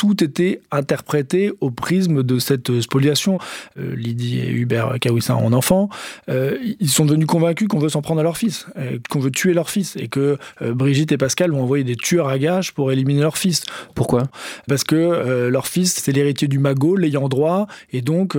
tout 0.00 0.24
était 0.24 0.62
interprété 0.70 1.52
au 1.60 1.70
prisme 1.70 2.22
de 2.22 2.38
cette 2.38 2.80
spoliation. 2.80 3.38
Euh, 3.78 3.94
Lydie 3.94 4.38
et 4.38 4.50
Hubert 4.50 4.98
Kawissin 4.98 5.34
ont 5.34 5.52
enfant. 5.52 5.90
Euh, 6.30 6.56
ils 6.80 6.88
sont 6.88 7.04
devenus 7.04 7.26
convaincus 7.26 7.68
qu'on 7.68 7.78
veut 7.78 7.90
s'en 7.90 8.00
prendre 8.00 8.20
à 8.20 8.22
leur 8.22 8.38
fils, 8.38 8.64
euh, 8.78 8.96
qu'on 9.10 9.20
veut 9.20 9.30
tuer 9.30 9.52
leur 9.52 9.68
fils, 9.68 9.96
et 9.96 10.08
que 10.08 10.38
Brigitte 10.62 11.12
et 11.12 11.18
Pascal 11.18 11.50
vont 11.50 11.64
envoyer 11.64 11.84
des 11.84 11.96
tueurs 11.96 12.28
à 12.28 12.38
gages 12.38 12.72
pour 12.72 12.92
éliminer 12.92 13.20
leur 13.20 13.36
fils. 13.36 13.64
Pourquoi? 13.94 14.22
Parce 14.68 14.84
que 14.84 15.48
leur 15.48 15.66
fils, 15.66 15.92
c'est 15.92 16.12
l'héritier 16.12 16.48
du 16.48 16.58
magot, 16.58 16.96
l'ayant 16.96 17.28
droit, 17.28 17.66
et 17.92 18.00
donc 18.00 18.38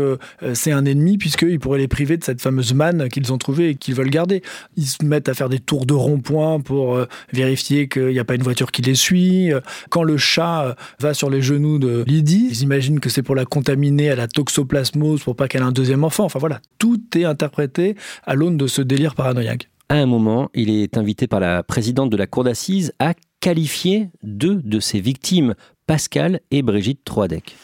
c'est 0.53 0.71
un 0.71 0.85
ennemi, 0.85 1.19
puisqu'il 1.19 1.59
pourrait 1.59 1.79
les 1.79 1.87
priver 1.87 2.17
de 2.17 2.23
cette 2.23 2.41
fameuse 2.41 2.73
manne 2.73 3.07
qu'ils 3.09 3.31
ont 3.31 3.37
trouvée 3.37 3.69
et 3.69 3.75
qu'ils 3.75 3.93
veulent 3.93 4.09
garder. 4.09 4.41
Ils 4.77 4.87
se 4.87 5.05
mettent 5.05 5.29
à 5.29 5.35
faire 5.35 5.49
des 5.49 5.59
tours 5.59 5.85
de 5.85 5.93
rond-point 5.93 6.59
pour 6.59 6.99
vérifier 7.33 7.87
qu'il 7.87 8.07
n'y 8.07 8.19
a 8.19 8.25
pas 8.25 8.35
une 8.35 8.43
voiture 8.43 8.71
qui 8.71 8.81
les 8.81 8.95
suit. 8.95 9.51
Quand 9.89 10.03
le 10.03 10.17
chat 10.17 10.75
va 10.99 11.13
sur 11.13 11.29
les 11.29 11.41
genoux 11.51 11.79
de 11.79 12.03
Lydie. 12.07 12.47
Ils 12.49 12.61
imaginent 12.61 12.99
que 12.99 13.09
c'est 13.09 13.23
pour 13.23 13.35
la 13.35 13.45
contaminer 13.45 14.09
à 14.09 14.15
la 14.15 14.27
toxoplasmose 14.27 15.21
pour 15.21 15.35
pas 15.35 15.47
qu'elle 15.47 15.61
ait 15.61 15.65
un 15.65 15.71
deuxième 15.71 16.03
enfant. 16.03 16.23
Enfin 16.23 16.39
voilà, 16.39 16.61
tout 16.79 17.01
est 17.15 17.25
interprété 17.25 17.95
à 18.23 18.35
l'aune 18.35 18.55
de 18.55 18.67
ce 18.67 18.81
délire 18.81 19.15
paranoïaque. 19.15 19.69
À 19.89 19.95
un 19.95 20.05
moment, 20.05 20.49
il 20.53 20.69
est 20.69 20.97
invité 20.97 21.27
par 21.27 21.41
la 21.41 21.63
présidente 21.63 22.09
de 22.09 22.15
la 22.15 22.25
cour 22.25 22.45
d'assises 22.45 22.93
à 22.99 23.13
qualifier 23.41 24.09
deux 24.23 24.61
de 24.63 24.79
ses 24.79 25.01
victimes, 25.01 25.55
Pascal 25.87 26.39
et 26.51 26.61
Brigitte 26.61 27.03
Troadec. 27.03 27.57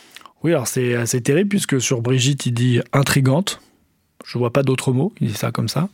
Oui, 0.44 0.52
alors 0.52 0.68
c'est 0.68 0.96
assez 0.96 1.22
terrible 1.22 1.50
puisque 1.50 1.80
sur 1.80 2.02
Brigitte, 2.02 2.46
il 2.46 2.54
dit 2.54 2.82
intrigante, 2.92 3.62
je 4.28 4.38
vois 4.38 4.52
pas 4.52 4.62
d'autres 4.62 4.92
mots. 4.92 5.14
Il 5.22 5.30
dit 5.30 5.34
ça 5.34 5.52
comme 5.52 5.70
ça. 5.70 5.88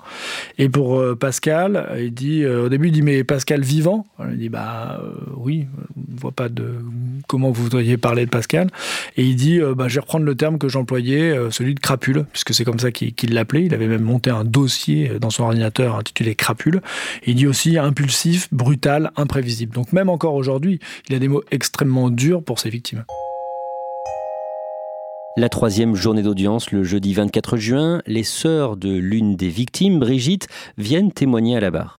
Et 0.57 0.67
pour 0.67 0.99
euh, 0.99 1.15
Pascal, 1.15 1.87
il 1.99 2.13
dit 2.13 2.43
euh, 2.43 2.65
au 2.65 2.69
début, 2.69 2.87
il 2.87 2.91
dit 2.91 3.03
mais 3.03 3.23
Pascal 3.23 3.61
vivant? 3.61 4.07
Il 4.31 4.37
dit 4.37 4.49
bah 4.49 4.99
euh, 5.01 5.11
oui, 5.37 5.67
je 5.95 6.15
ne 6.15 6.19
vois 6.19 6.31
pas 6.31 6.49
de 6.49 6.77
comment 7.27 7.51
vous 7.51 7.63
voudriez 7.63 7.97
parler 7.97 8.25
de 8.25 8.31
Pascal. 8.31 8.71
Et 9.17 9.23
il 9.23 9.35
dit 9.35 9.59
bah, 9.75 9.87
je 9.87 9.95
vais 9.95 10.01
reprendre 10.01 10.25
le 10.25 10.35
terme 10.35 10.57
que 10.57 10.67
j'employais, 10.67 11.37
celui 11.51 11.75
de 11.75 11.79
crapule, 11.79 12.25
puisque 12.31 12.53
c'est 12.53 12.65
comme 12.65 12.79
ça 12.79 12.91
qu'il 12.91 13.33
l'appelait. 13.33 13.65
Il 13.65 13.73
avait 13.73 13.87
même 13.87 14.01
monté 14.01 14.31
un 14.31 14.43
dossier 14.43 15.19
dans 15.21 15.29
son 15.29 15.43
ordinateur 15.43 15.95
intitulé 15.95 16.33
crapule. 16.33 16.81
il 17.27 17.35
dit 17.35 17.47
aussi 17.47 17.77
impulsif, 17.77 18.47
brutal, 18.51 19.11
imprévisible. 19.15 19.75
Donc 19.75 19.93
même 19.93 20.09
encore 20.09 20.33
aujourd'hui, 20.33 20.79
il 21.07 21.15
a 21.15 21.19
des 21.19 21.27
mots 21.27 21.43
extrêmement 21.51 22.09
durs 22.09 22.43
pour 22.43 22.59
ses 22.59 22.69
victimes. 22.69 23.03
La 25.35 25.49
troisième 25.49 25.95
journée 25.95 26.21
d'audience, 26.21 26.69
le 26.69 26.83
jeudi 26.83 27.15
24 27.15 27.57
juin, 27.57 28.01
les 28.05 28.23
sœurs 28.23 28.77
de 28.77 28.95
l'une 28.95 29.35
des 29.35 29.49
victimes, 29.49 29.97
Brigitte, 29.97 30.47
viennent 30.77 31.11
témoigner 31.11 31.57
à 31.57 31.59
la 31.59 31.71
barre. 31.71 31.97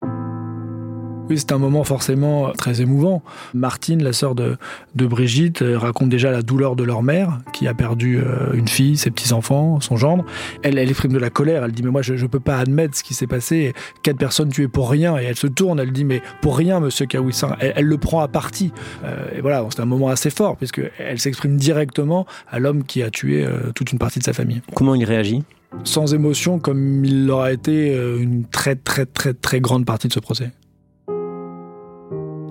Oui, 1.30 1.38
c'est 1.38 1.54
un 1.54 1.58
moment 1.58 1.86
forcément 1.86 2.52
très 2.52 2.82
émouvant. 2.82 3.24
Martine, 3.54 4.04
la 4.04 4.12
sœur 4.12 4.36
de, 4.36 4.58
de, 4.96 5.08
Brigitte, 5.08 5.62
euh, 5.62 5.78
raconte 5.78 6.10
déjà 6.10 6.32
la 6.32 6.42
douleur 6.42 6.76
de 6.76 6.84
leur 6.84 7.02
mère, 7.02 7.40
qui 7.54 7.66
a 7.66 7.74
perdu 7.74 8.20
euh, 8.20 8.52
une 8.54 8.68
fille, 8.68 8.98
ses 8.98 9.10
petits-enfants, 9.10 9.80
son 9.80 9.96
gendre. 9.96 10.26
Elle, 10.64 10.78
elle 10.78 10.90
exprime 10.90 11.14
de 11.14 11.18
la 11.18 11.30
colère, 11.30 11.64
elle 11.64 11.72
dit, 11.72 11.82
mais 11.82 11.92
moi, 11.92 12.02
je 12.02 12.14
ne 12.14 12.28
peux 12.28 12.42
pas 12.42 12.58
admettre 12.60 12.98
ce 12.98 13.04
qui 13.04 13.14
s'est 13.14 13.28
passé. 13.28 13.74
Quatre 14.04 14.18
personnes 14.18 14.50
tuées 14.50 14.68
pour 14.68 14.90
rien. 14.90 15.18
Et 15.18 15.24
elle 15.24 15.38
se 15.38 15.48
tourne, 15.48 15.80
elle 15.80 15.94
dit, 15.94 16.04
mais 16.04 16.22
pour 16.42 16.58
rien, 16.58 16.82
monsieur 16.82 17.06
Kawissin. 17.06 17.56
Elle, 17.62 17.74
elle, 17.78 17.86
le 17.86 17.98
prend 17.98 18.20
à 18.20 18.28
partie. 18.28 18.74
Euh, 19.06 19.28
et 19.34 19.40
voilà, 19.40 19.66
c'est 19.70 19.82
un 19.82 19.86
moment 19.86 20.10
assez 20.10 20.30
fort, 20.30 20.58
puisqu'elle 20.58 21.20
s'exprime 21.20 21.56
directement 21.56 22.26
à 22.52 22.60
l'homme 22.60 22.84
qui 22.84 23.02
a 23.02 23.10
tué 23.10 23.48
toute 23.76 23.94
une 23.94 24.00
partie 24.00 24.20
de 24.20 24.26
sa 24.26 24.34
famille. 24.34 24.62
Comment 24.76 24.96
il 24.96 25.06
réagit? 25.06 25.44
Sans 25.86 26.14
émotion 26.14 26.60
comme 26.60 27.04
il 27.06 27.26
l'aura 27.26 27.52
été 27.52 27.96
une 28.20 28.46
très 28.46 28.76
très 28.76 29.06
très 29.06 29.34
très 29.34 29.60
grande 29.60 29.86
partie 29.86 30.08
de 30.08 30.14
ce 30.14 30.20
procès. 30.20 30.52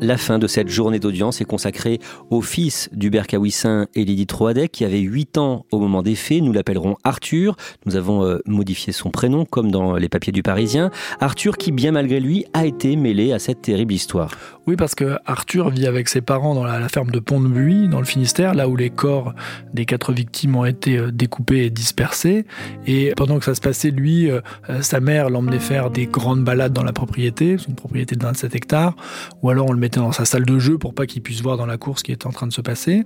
La 0.02 0.16
fin 0.16 0.40
de 0.40 0.49
cette 0.49 0.68
journée 0.68 0.99
d'audience 0.99 1.40
est 1.40 1.44
consacrée 1.44 2.00
au 2.28 2.40
fils 2.40 2.88
d'Hubert 2.92 3.28
Kawissin 3.28 3.87
et 3.94 4.04
Lydie 4.04 4.26
Troadec, 4.26 4.73
qui 4.73 4.85
avait 4.85 4.99
8 4.99 5.38
ans 5.38 5.64
au 5.71 5.78
moment 5.78 6.02
des 6.02 6.16
faits. 6.16 6.42
Nous 6.42 6.50
l'appellerons 6.50 6.97
Arthur. 7.04 7.54
Nous 7.87 7.94
avons 7.94 8.25
euh, 8.25 8.40
modifié 8.44 8.92
son 8.92 9.11
prénom, 9.11 9.44
comme 9.44 9.71
dans 9.71 9.94
les 9.94 10.09
papiers 10.09 10.32
du 10.32 10.42
Parisien. 10.42 10.90
Arthur, 11.21 11.56
qui 11.56 11.71
bien 11.71 11.92
malgré 11.92 12.18
lui, 12.18 12.44
a 12.52 12.66
été 12.66 12.97
mêlé 12.97 13.32
à 13.32 13.38
cette 13.38 13.62
terrible 13.62 13.94
histoire. 13.94 14.32
Oui, 14.69 14.76
parce 14.76 14.95
que 14.95 15.19
Arthur 15.26 15.71
vit 15.71 15.88
avec 15.88 16.09
ses 16.09 16.21
parents 16.21 16.54
dans 16.54 16.62
la, 16.62 16.88
ferme 16.88 17.11
de 17.11 17.19
Pont-de-Buis, 17.19 17.88
dans 17.88 17.99
le 17.99 18.04
Finistère, 18.04 18.54
là 18.54 18.69
où 18.69 18.76
les 18.76 18.90
corps 18.90 19.35
des 19.75 19.87
quatre 19.87 20.12
victimes 20.12 20.54
ont 20.54 20.64
été 20.64 20.99
euh, 20.99 21.11
découpés 21.11 21.64
et 21.64 21.71
dispersés. 21.71 22.47
Et 22.87 23.12
pendant 23.16 23.40
que 23.40 23.45
ça 23.45 23.57
se 23.57 23.61
passait, 23.61 23.90
lui, 23.90 24.31
euh, 24.31 24.40
sa 24.81 25.00
mère 25.00 25.31
l'emmenait 25.31 25.59
faire 25.59 25.90
des 25.90 26.07
grandes 26.07 26.45
balades 26.45 26.73
dans 26.73 26.85
la 26.85 26.92
propriété, 26.92 27.57
une 27.66 27.75
propriété 27.75 28.14
de 28.14 28.23
27 28.23 28.54
hectares, 28.54 28.95
ou 29.42 29.50
alors 29.50 29.69
on 29.69 29.73
le 29.73 29.81
mettait 29.81 29.99
dans 29.99 30.12
sa 30.12 30.25
salle 30.25 30.45
de 30.45 30.59
jeu 30.61 30.78
pour 30.78 30.95
pas 30.95 31.07
qu'il 31.07 31.23
puisse 31.23 31.42
voir 31.42 31.57
dans 31.57 31.66
la 31.66 31.76
course 31.76 32.00
ce 32.00 32.04
qui 32.04 32.12
était 32.12 32.28
en 32.28 32.33
train 32.33 32.47
de 32.47 32.52
se 32.52 32.61
passer. 32.61 33.04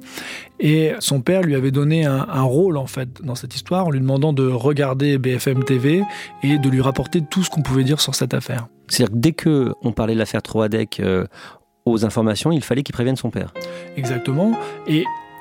Et 0.60 0.92
son 0.98 1.22
père 1.22 1.40
lui 1.40 1.54
avait 1.54 1.70
donné 1.70 2.04
un, 2.04 2.42
rôle 2.42 2.76
en 2.76 2.86
fait 2.86 3.22
dans 3.22 3.34
cette 3.34 3.54
histoire 3.54 3.86
en 3.86 3.90
lui 3.90 4.00
demandant 4.00 4.32
de 4.32 4.46
regarder 4.46 5.18
BFM 5.18 5.64
TV 5.64 6.02
et 6.42 6.58
de 6.58 6.68
lui 6.68 6.80
rapporter 6.80 7.22
tout 7.22 7.42
ce 7.42 7.50
qu'on 7.50 7.62
pouvait 7.62 7.82
dire 7.82 8.00
sur 8.00 8.14
cette 8.14 8.34
affaire. 8.34 8.68
C'est-à-dire 8.88 9.14
que 9.14 9.20
dès 9.20 9.32
que 9.32 9.72
on 9.82 9.92
parlait 9.92 10.14
de 10.14 10.18
l'affaire 10.18 10.42
Troadec 10.42 11.00
euh, 11.00 11.26
aux 11.84 12.04
informations, 12.04 12.52
il 12.52 12.62
fallait 12.62 12.82
qu'il 12.82 12.94
prévienne 12.94 13.16
son 13.16 13.30
père. 13.30 13.52
Exactement. 13.96 14.52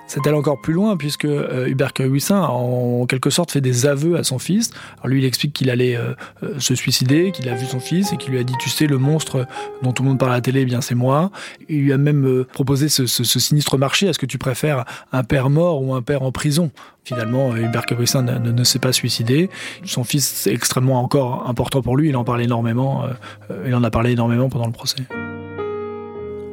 C'est 0.08 0.26
allé 0.28 0.38
encore 0.38 0.62
plus 0.62 0.74
loin 0.74 0.98
puisque 0.98 1.26
euh, 1.26 1.68
Hubert 1.68 1.94
Cahuissin 1.94 2.42
a 2.42 2.48
en 2.50 3.06
quelque 3.06 3.30
sorte 3.30 3.52
fait 3.52 3.62
des 3.62 3.86
aveux 3.86 4.18
à 4.18 4.24
son 4.24 4.40
fils. 4.40 4.72
Alors 4.98 5.08
lui, 5.08 5.22
il 5.22 5.26
explique 5.26 5.54
qu'il 5.54 5.70
allait 5.70 5.96
euh, 5.96 6.14
euh, 6.44 6.60
se 6.60 6.76
suicider, 6.76 7.32
qu'il 7.32 7.50
a 7.50 7.56
vu 7.56 7.66
son 7.66 7.80
fils 7.80 8.14
et 8.14 8.18
qu'il 8.18 8.32
lui 8.32 8.40
a 8.40 8.44
dit 8.44 8.54
Tu 8.60 8.70
sais, 8.70 8.88
le 8.88 8.98
monstre 8.98 9.48
dont 9.82 9.92
tout 9.92 10.04
le 10.04 10.10
monde 10.10 10.20
parle 10.20 10.32
à 10.32 10.36
la 10.36 10.42
télé, 10.42 10.62
eh 10.62 10.66
bien 10.66 10.82
c'est 10.82 10.96
moi. 10.96 11.32
Il 11.70 11.82
lui 11.82 11.94
a 11.94 11.98
même 11.98 12.46
proposé 12.54 12.90
ce, 12.90 13.06
sinistre 13.06 13.78
marché 13.78 14.08
Est-ce 14.08 14.20
que 14.20 14.26
tu 14.26 14.38
préfères 14.38 14.86
un 15.12 15.24
père 15.24 15.50
mort 15.50 15.82
ou 15.82 15.94
un 15.94 16.02
père 16.02 16.22
en 16.22 16.32
prison? 16.32 16.72
Finalement, 17.04 17.56
Hubert 17.56 17.86
Cahuissin 17.86 18.24
ne, 18.24 18.64
s'est 18.64 18.80
pas 18.80 18.92
suicidé. 18.92 19.50
Son 19.84 20.04
fils 20.04 20.48
est 20.48 20.54
extrêmement 20.54 21.02
encore 21.02 21.48
important 21.48 21.84
pour 21.84 21.98
lui. 21.98 22.10
Il 22.10 22.16
en 22.16 22.24
parle 22.24 22.42
énormément. 22.42 23.04
il 23.66 23.76
en 23.76 23.84
a 23.84 23.92
parlé 23.92 24.12
énormément 24.12 24.50
pendant 24.50 24.66
le 24.66 24.72
procès. 24.72 25.04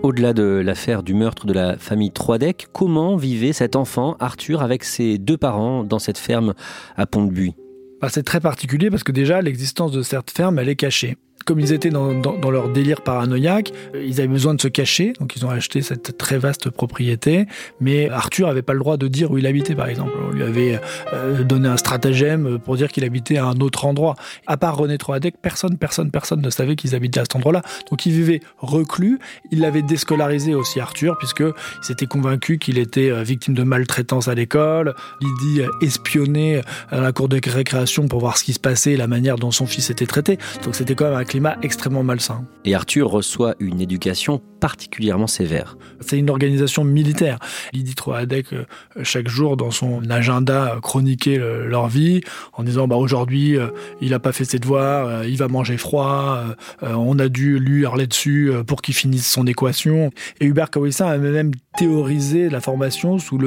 Au-delà 0.02 0.32
de 0.32 0.42
l'affaire 0.42 1.04
du 1.04 1.14
meurtre 1.14 1.46
de 1.46 1.52
la 1.52 1.78
famille 1.78 2.10
Troidec, 2.10 2.66
comment 2.72 3.16
vivait 3.16 3.52
cet 3.52 3.76
enfant, 3.76 4.16
Arthur, 4.18 4.60
avec 4.60 4.82
ses 4.82 5.16
deux 5.16 5.36
parents 5.36 5.84
dans 5.84 6.00
cette 6.00 6.18
ferme 6.18 6.54
à 6.96 7.06
Pont-de-Buis 7.06 7.54
bah, 8.00 8.08
C'est 8.10 8.24
très 8.24 8.40
particulier 8.40 8.90
parce 8.90 9.04
que 9.04 9.12
déjà, 9.12 9.40
l'existence 9.40 9.92
de 9.92 10.02
cette 10.02 10.32
ferme, 10.32 10.58
elle 10.58 10.68
est 10.68 10.76
cachée 10.76 11.16
comme 11.44 11.60
ils 11.60 11.72
étaient 11.72 11.90
dans, 11.90 12.50
leur 12.50 12.68
délire 12.68 13.00
paranoïaque, 13.02 13.72
euh, 13.94 14.04
ils 14.04 14.20
avaient 14.20 14.28
besoin 14.28 14.54
de 14.54 14.60
se 14.60 14.68
cacher, 14.68 15.12
donc 15.18 15.36
ils 15.36 15.44
ont 15.44 15.50
acheté 15.50 15.82
cette 15.82 16.16
très 16.18 16.38
vaste 16.38 16.70
propriété. 16.70 17.46
Mais 17.80 18.08
Arthur 18.08 18.48
n'avait 18.48 18.62
pas 18.62 18.72
le 18.72 18.78
droit 18.78 18.96
de 18.96 19.08
dire 19.08 19.30
où 19.30 19.38
il 19.38 19.46
habitait, 19.46 19.74
par 19.74 19.88
exemple. 19.88 20.12
On 20.28 20.32
lui 20.32 20.42
avait 20.42 20.80
euh, 21.12 21.42
donné 21.42 21.68
un 21.68 21.76
stratagème 21.76 22.58
pour 22.58 22.76
dire 22.76 22.88
qu'il 22.88 23.04
habitait 23.04 23.38
à 23.38 23.46
un 23.46 23.60
autre 23.60 23.84
endroit. 23.84 24.14
À 24.46 24.56
part 24.56 24.76
René 24.76 24.98
Troadec, 24.98 25.34
personne, 25.40 25.78
personne, 25.78 26.10
personne 26.10 26.40
ne 26.40 26.50
savait 26.50 26.76
qu'ils 26.76 26.94
habitaient 26.94 27.20
à 27.20 27.24
cet 27.24 27.36
endroit-là. 27.36 27.62
Donc 27.90 28.06
il 28.06 28.12
vivait 28.12 28.40
reclus. 28.58 29.18
Il 29.50 29.60
l'avait 29.60 29.82
déscolarisé 29.82 30.54
aussi, 30.54 30.80
Arthur, 30.80 31.16
puisque 31.18 31.44
s'était 31.80 32.06
convaincu 32.06 32.58
qu'il 32.58 32.78
était 32.78 33.10
euh, 33.10 33.22
victime 33.22 33.54
de 33.54 33.62
maltraitance 33.62 34.28
à 34.28 34.34
l'école. 34.34 34.94
Lydie 35.20 35.62
espionnait 35.80 36.62
à 36.90 37.00
la 37.00 37.12
cour 37.12 37.28
de 37.28 37.40
récréation 37.44 38.06
pour 38.08 38.20
voir 38.20 38.36
ce 38.38 38.44
qui 38.44 38.52
se 38.52 38.60
passait, 38.60 38.96
la 38.96 39.06
manière 39.06 39.36
dont 39.36 39.50
son 39.50 39.66
fils 39.66 39.90
était 39.90 40.06
traité. 40.06 40.38
Donc 40.64 40.74
c'était 40.74 40.94
quand 40.94 41.06
même 41.06 41.14
un 41.22 41.24
climat 41.24 41.56
extrêmement 41.62 42.02
malsain. 42.02 42.44
Et 42.64 42.74
Arthur 42.74 43.08
reçoit 43.08 43.54
une 43.60 43.80
éducation 43.80 44.42
particulièrement 44.60 45.28
sévère. 45.28 45.76
C'est 46.00 46.18
une 46.18 46.30
organisation 46.30 46.82
militaire. 46.82 47.38
Lydie 47.72 47.94
Troadec, 47.94 48.52
euh, 48.52 48.64
chaque 49.04 49.28
jour, 49.28 49.56
dans 49.56 49.70
son 49.70 50.08
agenda, 50.10 50.78
chroniquait 50.82 51.38
leur 51.38 51.86
vie 51.86 52.22
en 52.54 52.64
disant 52.64 52.88
bah, 52.88 52.96
aujourd'hui, 52.96 53.56
euh, 53.56 53.68
il 54.00 54.10
n'a 54.10 54.18
pas 54.18 54.32
fait 54.32 54.44
ses 54.44 54.58
devoirs, 54.58 55.06
euh, 55.06 55.26
il 55.26 55.36
va 55.36 55.46
manger 55.46 55.76
froid, 55.76 56.44
on 56.82 57.18
a 57.20 57.28
dû 57.28 57.58
lui 57.60 57.82
hurler 57.82 58.08
dessus 58.08 58.50
pour 58.66 58.82
qu'il 58.82 58.94
finisse 58.94 59.30
son 59.30 59.46
équation. 59.46 60.10
Et 60.40 60.46
Hubert 60.46 60.70
Kawissin 60.70 61.06
a 61.06 61.18
même 61.18 61.52
théorisé 61.78 62.48
la 62.50 62.60
formation 62.60 63.18
sous 63.18 63.38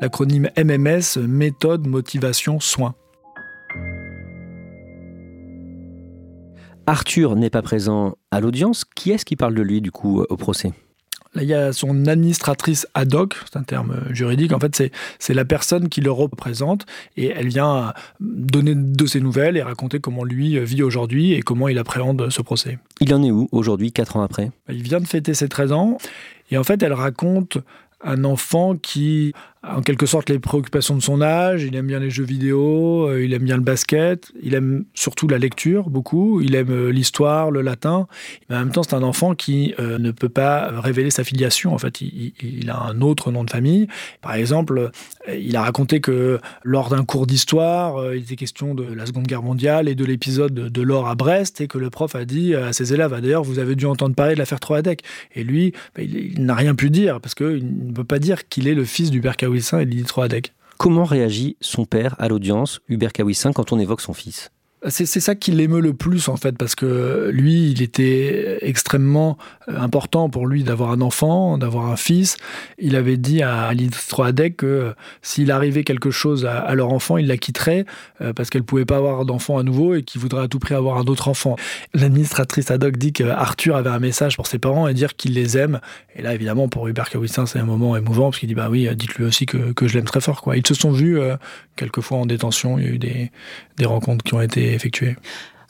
l'acronyme 0.00 0.50
MMS, 0.56 1.18
méthode, 1.26 1.86
motivation, 1.86 2.60
soins. 2.60 2.94
Arthur 6.86 7.36
n'est 7.36 7.50
pas 7.50 7.62
présent 7.62 8.16
à 8.30 8.40
l'audience. 8.40 8.84
Qui 8.84 9.10
est-ce 9.10 9.24
qui 9.24 9.36
parle 9.36 9.54
de 9.54 9.62
lui, 9.62 9.80
du 9.80 9.90
coup, 9.90 10.22
au 10.28 10.36
procès? 10.36 10.72
Là, 11.34 11.42
il 11.42 11.48
y 11.48 11.54
a 11.54 11.72
son 11.72 12.06
administratrice 12.06 12.86
ad 12.92 13.14
hoc, 13.14 13.36
c'est 13.50 13.58
un 13.58 13.62
terme 13.62 14.02
juridique. 14.10 14.52
En 14.52 14.60
fait, 14.60 14.90
c'est 15.18 15.32
la 15.32 15.46
personne 15.46 15.88
qui 15.88 16.02
le 16.02 16.10
représente 16.10 16.84
et 17.16 17.28
elle 17.28 17.48
vient 17.48 17.94
donner 18.20 18.74
de 18.74 19.06
ses 19.06 19.20
nouvelles 19.20 19.56
et 19.56 19.62
raconter 19.62 19.98
comment 19.98 20.24
lui 20.24 20.62
vit 20.62 20.82
aujourd'hui 20.82 21.32
et 21.32 21.40
comment 21.40 21.68
il 21.68 21.78
appréhende 21.78 22.28
ce 22.28 22.42
procès. 22.42 22.78
Il 23.00 23.14
en 23.14 23.22
est 23.22 23.30
où 23.30 23.48
aujourd'hui, 23.50 23.92
quatre 23.92 24.16
ans 24.16 24.22
après? 24.22 24.50
Il 24.68 24.82
vient 24.82 25.00
de 25.00 25.06
fêter 25.06 25.32
ses 25.32 25.48
13 25.48 25.72
ans 25.72 25.96
et 26.50 26.58
en 26.58 26.64
fait, 26.64 26.82
elle 26.82 26.92
raconte 26.92 27.56
un 28.04 28.24
enfant 28.24 28.76
qui 28.76 29.32
en 29.64 29.80
quelque 29.80 30.06
sorte 30.06 30.28
les 30.28 30.40
préoccupations 30.40 30.96
de 30.96 31.02
son 31.02 31.22
âge. 31.22 31.62
Il 31.62 31.76
aime 31.76 31.86
bien 31.86 32.00
les 32.00 32.10
jeux 32.10 32.24
vidéo, 32.24 33.08
euh, 33.08 33.24
il 33.24 33.32
aime 33.32 33.44
bien 33.44 33.56
le 33.56 33.62
basket, 33.62 34.32
il 34.42 34.54
aime 34.54 34.84
surtout 34.92 35.28
la 35.28 35.38
lecture 35.38 35.88
beaucoup, 35.88 36.40
il 36.40 36.54
aime 36.56 36.70
euh, 36.70 36.90
l'histoire, 36.90 37.50
le 37.50 37.62
latin. 37.62 38.08
Mais 38.48 38.56
en 38.56 38.60
même 38.60 38.72
temps, 38.72 38.82
c'est 38.82 38.94
un 38.94 39.04
enfant 39.04 39.34
qui 39.34 39.74
euh, 39.78 39.98
ne 39.98 40.10
peut 40.10 40.28
pas 40.28 40.68
révéler 40.80 41.10
sa 41.10 41.22
filiation. 41.22 41.72
En 41.74 41.78
fait, 41.78 42.00
il, 42.00 42.68
a 42.70 42.80
un 42.80 43.00
autre 43.00 43.30
nom 43.30 43.44
de 43.44 43.50
famille. 43.50 43.86
Par 44.20 44.34
exemple, 44.34 44.90
il 45.32 45.54
a 45.56 45.62
raconté 45.62 46.00
que 46.00 46.40
lors 46.64 46.88
d'un 46.88 47.04
cours 47.04 47.26
d'histoire, 47.26 48.14
il 48.14 48.22
était 48.22 48.36
question 48.36 48.74
de 48.74 48.82
la 48.82 49.06
Seconde 49.06 49.26
Guerre 49.26 49.42
mondiale 49.42 49.88
et 49.88 49.94
de 49.94 50.04
l'épisode 50.04 50.54
de 50.54 50.82
l'or 50.82 51.08
à 51.08 51.14
Brest 51.14 51.60
et 51.60 51.68
que 51.68 51.78
le 51.78 51.90
prof 51.90 52.14
a 52.14 52.24
dit 52.24 52.54
à 52.54 52.72
ses 52.72 52.94
élèves, 52.94 53.12
ah, 53.14 53.20
d'ailleurs, 53.20 53.42
vous 53.42 53.58
avez 53.58 53.74
dû 53.74 53.86
entendre 53.86 54.14
parler 54.14 54.34
de 54.34 54.38
l'affaire 54.38 54.60
Troadec. 54.60 55.02
Et 55.34 55.44
lui, 55.44 55.72
bah, 55.94 56.02
il, 56.02 56.44
n'a 56.44 56.54
rien 56.54 56.74
pu 56.74 56.90
dire 56.90 57.20
parce 57.20 57.34
qu'il 57.34 57.86
ne 57.88 57.92
peut 57.92 58.04
pas 58.04 58.18
dire 58.18 58.48
qu'il 58.48 58.68
est 58.68 58.74
le 58.74 58.84
fils 58.84 59.10
du 59.10 59.20
père 59.20 59.36
et. 59.52 60.54
Comment 60.78 61.04
réagit 61.04 61.56
son 61.60 61.84
père 61.84 62.16
à 62.18 62.28
l'audience, 62.28 62.80
Hubert 62.88 63.12
Kawissin, 63.12 63.52
quand 63.52 63.72
on 63.72 63.78
évoque 63.78 64.00
son 64.00 64.14
fils? 64.14 64.50
C'est 64.88 65.06
ça 65.06 65.36
qui 65.36 65.52
l'émeut 65.52 65.80
le 65.80 65.94
plus 65.94 66.28
en 66.28 66.36
fait, 66.36 66.58
parce 66.58 66.74
que 66.74 67.30
lui, 67.32 67.70
il 67.70 67.82
était 67.82 68.58
extrêmement 68.62 69.38
euh, 69.68 69.78
important 69.78 70.28
pour 70.28 70.46
lui 70.46 70.64
d'avoir 70.64 70.90
un 70.90 71.00
enfant, 71.00 71.56
d'avoir 71.56 71.86
un 71.86 71.96
fils. 71.96 72.36
Il 72.78 72.96
avait 72.96 73.16
dit 73.16 73.42
à 73.42 73.66
Alice 73.66 74.08
Troadec 74.08 74.56
que 74.56 74.66
euh, 74.66 74.92
s'il 75.22 75.52
arrivait 75.52 75.84
quelque 75.84 76.10
chose 76.10 76.46
à, 76.46 76.74
leur 76.74 76.92
enfant, 76.92 77.16
il 77.16 77.28
la 77.28 77.36
quitterait 77.36 77.84
euh, 78.20 78.32
parce 78.32 78.50
qu'elle 78.50 78.64
pouvait 78.64 78.84
pas 78.84 78.96
avoir 78.96 79.24
d'enfant 79.24 79.56
à 79.56 79.62
nouveau 79.62 79.94
et 79.94 80.02
qu'il 80.02 80.20
voudrait 80.20 80.42
à 80.42 80.48
tout 80.48 80.58
prix 80.58 80.74
avoir 80.74 80.98
un 80.98 81.04
autre 81.04 81.28
enfant. 81.28 81.54
L'administratrice 81.94 82.70
ad 82.72 82.82
hoc 82.82 82.96
dit 82.96 83.12
qu'Arthur 83.12 83.76
avait 83.76 83.90
un 83.90 84.00
message 84.00 84.34
pour 84.34 84.48
ses 84.48 84.58
parents 84.58 84.88
et 84.88 84.94
dire 84.94 85.14
qu'il 85.14 85.34
les 85.34 85.56
aime. 85.56 85.80
Et 86.16 86.22
là, 86.22 86.34
évidemment, 86.34 86.68
pour 86.68 86.88
Hubert 86.88 87.08
Kawissin, 87.08 87.46
c'est 87.46 87.60
un 87.60 87.64
moment 87.64 87.96
émouvant 87.96 88.30
parce 88.30 88.40
qu'il 88.40 88.48
dit 88.48 88.56
bah 88.56 88.68
oui, 88.68 88.88
dites-lui 88.96 89.24
aussi 89.24 89.46
que, 89.46 89.72
je 89.82 89.94
l'aime 89.94 90.04
très 90.04 90.20
fort. 90.20 90.42
Quoi. 90.42 90.56
Ils 90.56 90.66
se 90.66 90.74
sont 90.74 90.90
vus 90.90 91.18
quelquefois 91.76 92.18
en 92.18 92.26
détention. 92.26 92.78
Il 92.78 92.84
y 92.84 92.88
a 92.88 92.90
eu 92.90 92.98
des 92.98 93.84
rencontres 93.84 94.24
qui 94.24 94.34
ont 94.34 94.40
été 94.40 94.71
effectuées 94.74 95.16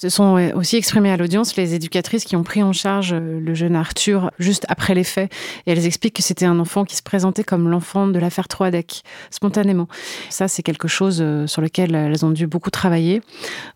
se 0.03 0.09
sont 0.09 0.51
aussi 0.57 0.77
exprimées 0.77 1.13
à 1.13 1.17
l'audience 1.17 1.55
les 1.57 1.75
éducatrices 1.75 2.25
qui 2.25 2.35
ont 2.35 2.43
pris 2.43 2.61
en 2.61 2.73
charge 2.73 3.13
euh, 3.13 3.39
le 3.39 3.55
jeune 3.55 3.77
Arthur 3.77 4.33
juste 4.41 4.67
après 4.69 4.95
les 4.95 5.05
faits. 5.05 5.33
Et 5.65 5.71
elles 5.71 5.87
expliquent 5.87 6.17
que 6.17 6.23
c'était 6.23 6.45
un 6.45 6.59
enfant 6.59 6.85
qui 6.85 6.97
se 6.97 7.03
présentait 7.03 7.45
comme 7.45 7.69
l'enfant 7.69 8.09
de 8.09 8.19
l'affaire 8.19 8.49
Troadec, 8.49 9.03
spontanément. 9.31 9.87
Ça, 10.29 10.49
c'est 10.49 10.65
quelque 10.65 10.89
chose 10.89 11.21
euh, 11.21 11.47
sur 11.47 11.63
lequel 11.63 11.95
elles 11.95 12.25
ont 12.25 12.33
dû 12.33 12.49
beaucoup 12.49 12.71
travailler. 12.71 13.23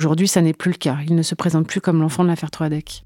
Aujourd'hui, 0.01 0.27
ça 0.27 0.43
n'est 0.43 0.53
plus 0.53 0.73
le 0.73 0.79
cas. 0.79 0.99
Il 1.07 1.15
ne 1.15 1.23
se 1.23 1.37
présente 1.37 1.69
plus 1.69 1.81
comme 1.81 2.01
l'enfant 2.01 2.25
de 2.25 2.29
l'affaire 2.29 2.51
Troadec. 2.51 3.05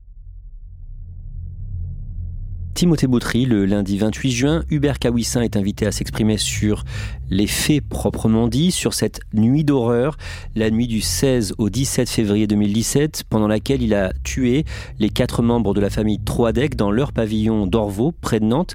Timothée 2.80 3.08
Bautry, 3.08 3.44
le 3.44 3.66
lundi 3.66 3.98
28 3.98 4.30
juin, 4.30 4.64
Hubert 4.70 4.98
Kawissin 4.98 5.42
est 5.42 5.58
invité 5.58 5.84
à 5.86 5.92
s'exprimer 5.92 6.38
sur 6.38 6.86
les 7.28 7.46
faits 7.46 7.86
proprement 7.86 8.48
dits, 8.48 8.70
sur 8.70 8.94
cette 8.94 9.20
nuit 9.34 9.64
d'horreur, 9.64 10.16
la 10.56 10.70
nuit 10.70 10.86
du 10.86 11.02
16 11.02 11.56
au 11.58 11.68
17 11.68 12.08
février 12.08 12.46
2017, 12.46 13.24
pendant 13.28 13.48
laquelle 13.48 13.82
il 13.82 13.92
a 13.92 14.14
tué 14.24 14.64
les 14.98 15.10
quatre 15.10 15.42
membres 15.42 15.74
de 15.74 15.80
la 15.82 15.90
famille 15.90 16.20
Troadec 16.20 16.74
dans 16.74 16.90
leur 16.90 17.12
pavillon 17.12 17.66
d'Orvaux, 17.66 18.14
près 18.18 18.40
de 18.40 18.46
Nantes. 18.46 18.72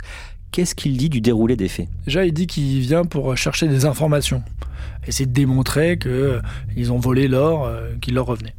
Qu'est-ce 0.51 0.75
qu'il 0.75 0.97
dit 0.97 1.09
du 1.09 1.19
déroulé 1.19 1.55
des 1.55 1.67
faits? 1.67 1.87
Déjà, 2.05 2.27
il 2.27 2.31
dit 2.31 2.45
qu'il 2.45 2.81
vient 2.81 3.05
pour 3.05 3.35
chercher 3.35 3.67
des 3.67 3.85
informations, 3.85 4.43
essayer 5.07 5.25
de 5.25 5.33
démontrer 5.33 5.97
qu'ils 5.97 6.91
ont 6.91 6.99
volé 6.99 7.27
l'or 7.27 7.65
euh, 7.65 7.95
qui 8.01 8.11
leur 8.11 8.27
revenait. 8.27 8.53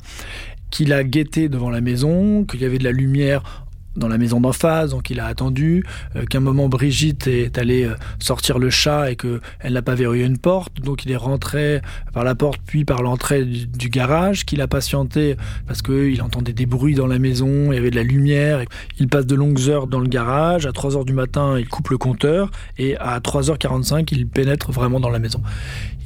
Qu'il 0.71 0.93
a 0.93 1.05
guetté 1.05 1.49
devant 1.49 1.71
la 1.71 1.81
maison, 1.81 2.45
qu'il 2.45 2.63
y 2.63 2.65
avait 2.65 2.79
de 2.79 2.85
la 2.85 2.91
lumière 2.91 3.66
dans 3.97 4.09
la 4.09 4.19
maison 4.19 4.41
d'en 4.41 4.53
face, 4.53 4.91
donc 4.91 5.11
il 5.11 5.21
a 5.21 5.27
attendu 5.27 5.85
euh, 6.15 6.25
qu'un 6.25 6.41
moment 6.41 6.69
Brigitte 6.69 7.27
est 7.27 7.59
allée 7.59 7.85
euh, 7.85 7.95
sortir 8.19 8.59
le 8.59 8.71
chat 8.71 9.11
et 9.11 9.17
que 9.17 9.41
elle 9.61 9.75
n'a 9.75 9.83
pas 9.83 9.95
verrouillé 9.95 10.25
une 10.25 10.39
porte, 10.39 10.81
donc 10.81 11.05
il 11.05 11.11
est 11.11 11.17
rentré 11.17 11.81
par 12.13 12.25
la 12.25 12.35
porte 12.35 12.61
puis 12.67 12.85
par 12.85 13.03
l'entrée 13.03 13.45
du, 13.45 13.89
garage, 13.89 14.45
qu'il 14.45 14.61
a 14.61 14.69
patienté 14.69 15.37
parce 15.67 15.83
qu'il 15.83 16.21
entendait 16.23 16.53
des 16.53 16.67
bruits 16.67 16.95
dans 16.95 17.07
la 17.07 17.19
maison, 17.19 17.73
il 17.73 17.75
y 17.75 17.79
avait 17.79 17.91
de 17.91 17.97
la 17.97 18.03
lumière, 18.03 18.63
il 18.99 19.09
passe 19.09 19.27
de 19.27 19.35
longues 19.35 19.69
heures 19.69 19.87
dans 19.87 20.01
le 20.01 20.09
garage, 20.09 20.67
à 20.67 20.73
3 20.73 20.97
heures 20.97 21.05
du 21.05 21.13
matin 21.13 21.59
il 21.59 21.69
coupe 21.69 21.89
le 21.89 21.99
compteur 21.99 22.51
et 22.79 22.97
à 22.97 23.19
3h45 23.21 24.09
il 24.13 24.27
pénètre 24.27 24.73
vraiment 24.73 25.01
dans 25.01 25.11
la 25.11 25.19
maison. 25.19 25.43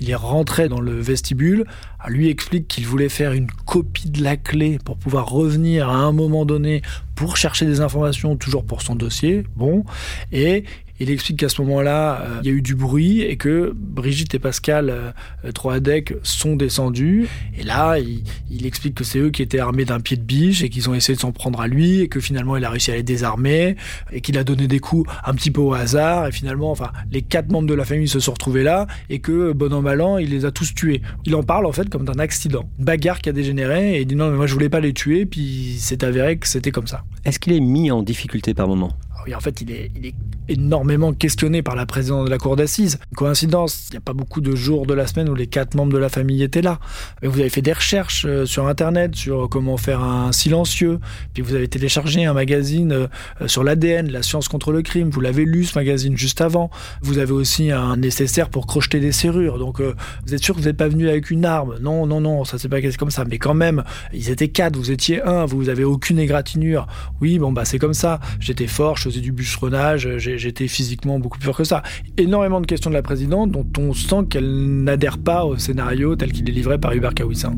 Il 0.01 0.09
est 0.09 0.15
rentré 0.15 0.69
dans 0.69 0.81
le 0.81 0.99
vestibule, 0.99 1.67
lui 2.09 2.29
explique 2.29 2.69
qu'il 2.69 2.87
voulait 2.87 3.09
faire 3.09 3.33
une 3.33 3.49
copie 3.51 4.11
de 4.11 4.23
la 4.23 4.37
clé 4.37 4.79
pour 4.85 4.97
pouvoir 4.97 5.29
revenir 5.29 5.89
à 5.89 5.97
un 5.97 6.13
moment 6.13 6.45
donné 6.45 6.83
pour 7.21 7.37
chercher 7.37 7.67
des 7.67 7.83
informations, 7.83 8.35
toujours 8.35 8.65
pour 8.65 8.81
son 8.81 8.95
dossier. 8.95 9.45
Bon, 9.55 9.85
et 10.33 10.65
il 11.01 11.11
explique 11.11 11.39
qu'à 11.39 11.49
ce 11.49 11.63
moment-là, 11.63 12.21
euh, 12.21 12.41
il 12.43 12.49
y 12.49 12.53
a 12.53 12.55
eu 12.55 12.61
du 12.61 12.75
bruit 12.75 13.23
et 13.23 13.37
que 13.37 13.73
Brigitte 13.75 14.35
et 14.35 14.39
Pascal 14.39 14.91
euh, 14.91 15.53
Troadec 15.53 16.15
sont 16.23 16.57
descendus. 16.57 17.27
Et 17.59 17.63
là, 17.63 17.99
il, 17.99 18.67
explique 18.67 18.95
que 18.95 19.05
c'est 19.05 19.19
eux 19.19 19.31
qui 19.31 19.43
étaient 19.43 19.59
armés 19.59 19.87
d'un 19.87 20.01
pied 20.01 20.19
de 20.19 20.23
biche 20.23 20.63
et 20.63 20.69
qu'ils 20.69 20.91
ont 20.91 20.95
essayé 20.95 21.17
de 21.17 21.21
s'en 21.21 21.33
prendre 21.33 21.61
à 21.61 21.67
lui 21.67 22.03
et 22.03 22.09
que 22.09 22.21
finalement 22.21 22.57
il 22.57 22.65
a 22.65 22.71
réussi 22.71 22.93
à 22.93 22.95
les 22.95 23.03
désarmer 23.03 23.77
et 24.13 24.21
qu'il 24.21 24.37
a 24.39 24.45
donné 24.45 24.69
des 24.69 24.79
coups 24.79 25.11
un 25.25 25.35
petit 25.35 25.51
peu 25.51 25.63
au 25.63 25.73
hasard. 25.73 26.29
Et 26.29 26.33
finalement, 26.33 26.71
enfin, 26.71 26.93
les 27.11 27.23
quatre 27.23 27.51
membres 27.51 27.67
de 27.67 27.75
la 27.75 27.87
famille 27.87 28.07
se 28.07 28.21
sont 28.21 28.33
retrouvés 28.33 28.63
là 28.63 28.87
et 29.09 29.21
que, 29.21 29.53
bon 29.53 29.73
an, 29.73 29.81
mal 29.81 30.03
an, 30.03 30.19
il 30.19 30.31
les 30.31 30.45
a 30.45 30.51
tous 30.51 30.75
tués. 30.75 31.01
Il 31.25 31.35
en 31.35 31.43
parle 31.43 31.65
en 31.65 31.73
fait 31.73 31.89
comme 31.89 32.05
d'un 32.05 32.19
accident. 32.19 32.69
bagarre 32.79 33.21
qui 33.21 33.31
a 33.31 33.33
dégénéré 33.33 33.97
et 33.97 34.03
il 34.03 34.07
dit 34.07 34.17
non, 34.17 34.31
mais 34.31 34.37
moi 34.37 34.47
je 34.47 34.53
voulais 34.53 34.69
pas 34.69 34.81
les 34.81 34.93
tuer, 34.93 35.25
puis 35.25 35.77
c'est 35.79 36.05
avéré 36.05 36.37
que 36.37 36.47
c'était 36.47 36.71
comme 36.71 36.87
ça. 36.87 37.05
Est-ce 37.25 37.39
qu'il 37.39 37.55
est 37.55 37.61
mis 37.61 37.91
en 37.91 38.03
difficulté 38.03 38.53
par 38.53 38.69
moment? 38.69 38.93
Oui, 39.27 39.35
en 39.35 39.41
fait, 39.41 39.61
il 39.61 39.71
est, 39.71 39.91
il 39.97 40.07
est, 40.07 40.15
énormément 40.51 41.13
questionné 41.13 41.63
par 41.63 41.77
la 41.77 41.87
présidente 41.87 42.27
de 42.27 42.31
la 42.31 42.39
cour 42.39 42.57
d'assises. 42.57 42.99
Coïncidence, 43.15 43.87
il 43.89 43.93
n'y 43.93 43.99
a 43.99 44.01
pas 44.01 44.13
beaucoup 44.13 44.41
de 44.41 44.55
jours 44.55 44.85
de 44.85 44.95
la 44.95 45.07
semaine 45.07 45.29
où 45.29 45.35
les 45.35 45.47
quatre 45.47 45.75
membres 45.75 45.93
de 45.93 45.99
la 45.99 46.09
famille 46.09 46.43
étaient 46.43 46.63
là. 46.63 46.81
Vous 47.23 47.41
avez 47.41 47.49
fait 47.49 47.63
des 47.63 47.73
recherches 47.73 48.27
euh, 48.27 48.45
sur 48.47 48.67
Internet 48.67 49.15
sur 49.15 49.49
comment 49.49 49.77
faire 49.77 50.03
un 50.03 50.33
silencieux, 50.33 50.99
puis 51.35 51.43
vous 51.43 51.55
avez 51.55 51.69
téléchargé 51.69 52.25
un 52.25 52.35
magazine 52.35 52.93
euh, 52.93 53.07
sur 53.47 53.65
l'ADN, 53.65 54.11
la 54.11 54.23
science 54.23 54.49
contre 54.49 54.73
le 54.73 54.83
crime. 54.83 55.11
Vous 55.11 55.21
l'avez 55.21 55.45
lu 55.45 55.65
ce 55.65 55.79
magazine 55.79 56.17
juste 56.17 56.41
avant. 56.41 56.71
Vous 57.03 57.19
avez 57.19 57.33
aussi 57.33 57.71
un 57.71 57.97
nécessaire 57.97 58.49
pour 58.49 58.67
crocheter 58.67 59.01
des 59.01 59.13
serrures. 59.13 59.59
Donc, 59.59 59.81
euh, 59.81 59.95
vous 60.27 60.35
êtes 60.35 60.43
sûr 60.43 60.55
que 60.55 60.61
vous 60.61 60.67
n'êtes 60.67 60.77
pas 60.77 60.89
venu 60.89 61.09
avec 61.09 61.31
une 61.31 61.45
arme? 61.45 61.79
Non, 61.81 62.07
non, 62.07 62.21
non, 62.21 62.45
ça 62.45 62.59
c'est 62.59 62.69
pas 62.69 62.81
comme 62.99 63.11
ça. 63.11 63.25
Mais 63.25 63.39
quand 63.39 63.55
même, 63.55 63.85
ils 64.13 64.31
étaient 64.31 64.49
quatre, 64.49 64.77
vous 64.77 64.91
étiez 64.91 65.23
un, 65.23 65.45
vous 65.45 65.69
avez 65.69 65.85
aucune 65.85 66.19
égratignure. 66.19 66.87
Oui, 67.21 67.39
bon 67.39 67.53
bah 67.53 67.65
c'est 67.65 67.79
comme 67.79 67.95
ça. 67.95 68.21
J'étais 68.41 68.67
fort, 68.67 68.97
je 68.97 69.05
faisais 69.05 69.21
du 69.21 69.33
bûcheronnage, 69.33 70.09
j'étais 70.41 70.69
physiquement 70.69 71.19
beaucoup 71.19 71.39
plus 71.39 71.47
fort 71.47 71.57
que 71.57 71.65
ça. 71.65 71.83
Énormément 72.17 72.61
de 72.61 72.67
questions 72.67 72.91
de 72.91 72.95
la 72.95 73.03
présidente 73.03 73.51
dont 73.51 73.67
on 73.79 73.93
sent 73.93 74.25
qu'elle 74.29 74.83
n'adhère 74.83 75.19
pas 75.19 75.45
au 75.45 75.57
scénario 75.57 76.17
tel 76.17 76.33
qu'il 76.33 76.49
est 76.49 76.53
livré 76.53 76.79
par 76.79 76.93
Hubert 76.93 77.15
Kawissin. 77.15 77.55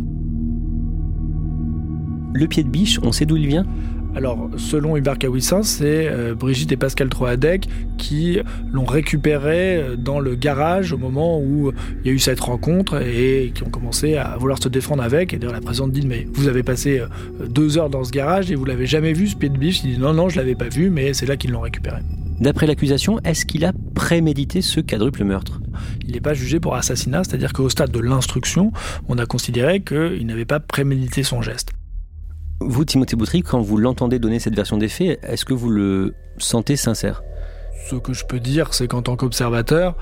Le 2.34 2.46
pied 2.46 2.62
de 2.62 2.68
biche, 2.68 2.98
on 3.02 3.12
sait 3.12 3.26
d'où 3.26 3.36
il 3.36 3.46
vient? 3.46 3.66
Alors, 4.14 4.50
selon 4.58 4.96
Hubert 4.96 5.18
Kawissin, 5.18 5.62
c'est 5.62 6.06
euh, 6.08 6.34
Brigitte 6.34 6.70
et 6.72 6.76
Pascal 6.76 7.08
Troadec 7.08 7.66
qui 7.96 8.38
l'ont 8.70 8.84
récupéré 8.84 9.76
euh, 9.76 9.96
dans 9.96 10.20
le 10.20 10.34
garage 10.34 10.92
au 10.92 10.98
moment 10.98 11.40
où 11.40 11.72
il 12.02 12.06
y 12.06 12.10
a 12.10 12.12
eu 12.12 12.18
cette 12.18 12.40
rencontre 12.40 13.00
et 13.02 13.52
qui 13.54 13.62
ont 13.62 13.70
commencé 13.70 14.16
à 14.16 14.36
vouloir 14.38 14.62
se 14.62 14.68
défendre 14.68 15.02
avec. 15.02 15.32
Et 15.32 15.38
d'ailleurs, 15.38 15.54
la 15.54 15.62
présidente 15.62 15.92
dit 15.92 16.06
Mais 16.06 16.26
vous 16.32 16.48
avez 16.48 16.62
passé 16.62 17.00
euh, 17.00 17.46
deux 17.48 17.78
heures 17.78 17.88
dans 17.88 18.04
ce 18.04 18.12
garage 18.12 18.50
et 18.50 18.54
vous 18.54 18.66
l'avez 18.66 18.86
jamais 18.86 19.14
vu, 19.14 19.28
ce 19.28 19.36
pied 19.36 19.48
de 19.48 19.56
biche? 19.56 19.82
Il 19.84 19.94
dit 19.94 19.98
Non, 19.98 20.12
non, 20.12 20.28
je 20.28 20.36
l'avais 20.36 20.56
pas 20.56 20.68
vu, 20.68 20.90
mais 20.90 21.14
c'est 21.14 21.26
là 21.26 21.38
qu'ils 21.38 21.52
l'ont 21.52 21.60
récupéré. 21.60 22.00
D'après 22.40 22.66
l'accusation, 22.66 23.20
est-ce 23.24 23.46
qu'il 23.46 23.64
a 23.64 23.72
prémédité 23.94 24.62
ce 24.62 24.80
quadruple 24.80 25.24
meurtre? 25.24 25.60
Il 26.04 26.12
n'est 26.12 26.20
pas 26.20 26.34
jugé 26.34 26.58
pour 26.60 26.74
assassinat, 26.74 27.24
c'est-à-dire 27.24 27.52
qu'au 27.52 27.68
stade 27.68 27.90
de 27.90 28.00
l'instruction, 28.00 28.72
on 29.08 29.18
a 29.18 29.26
considéré 29.26 29.80
qu'il 29.82 30.26
n'avait 30.26 30.44
pas 30.44 30.60
prémédité 30.60 31.22
son 31.22 31.40
geste. 31.42 31.70
Vous, 32.60 32.84
Timothée 32.84 33.16
Boutry, 33.16 33.42
quand 33.42 33.60
vous 33.60 33.76
l'entendez 33.76 34.18
donner 34.18 34.38
cette 34.38 34.54
version 34.54 34.76
des 34.76 34.88
faits, 34.88 35.20
est-ce 35.22 35.44
que 35.44 35.54
vous 35.54 35.70
le 35.70 36.14
sentez 36.38 36.76
sincère? 36.76 37.22
Ce 37.88 37.96
que 37.96 38.12
je 38.12 38.24
peux 38.24 38.40
dire, 38.40 38.74
c'est 38.74 38.86
qu'en 38.86 39.02
tant 39.02 39.16
qu'observateur, 39.16 39.96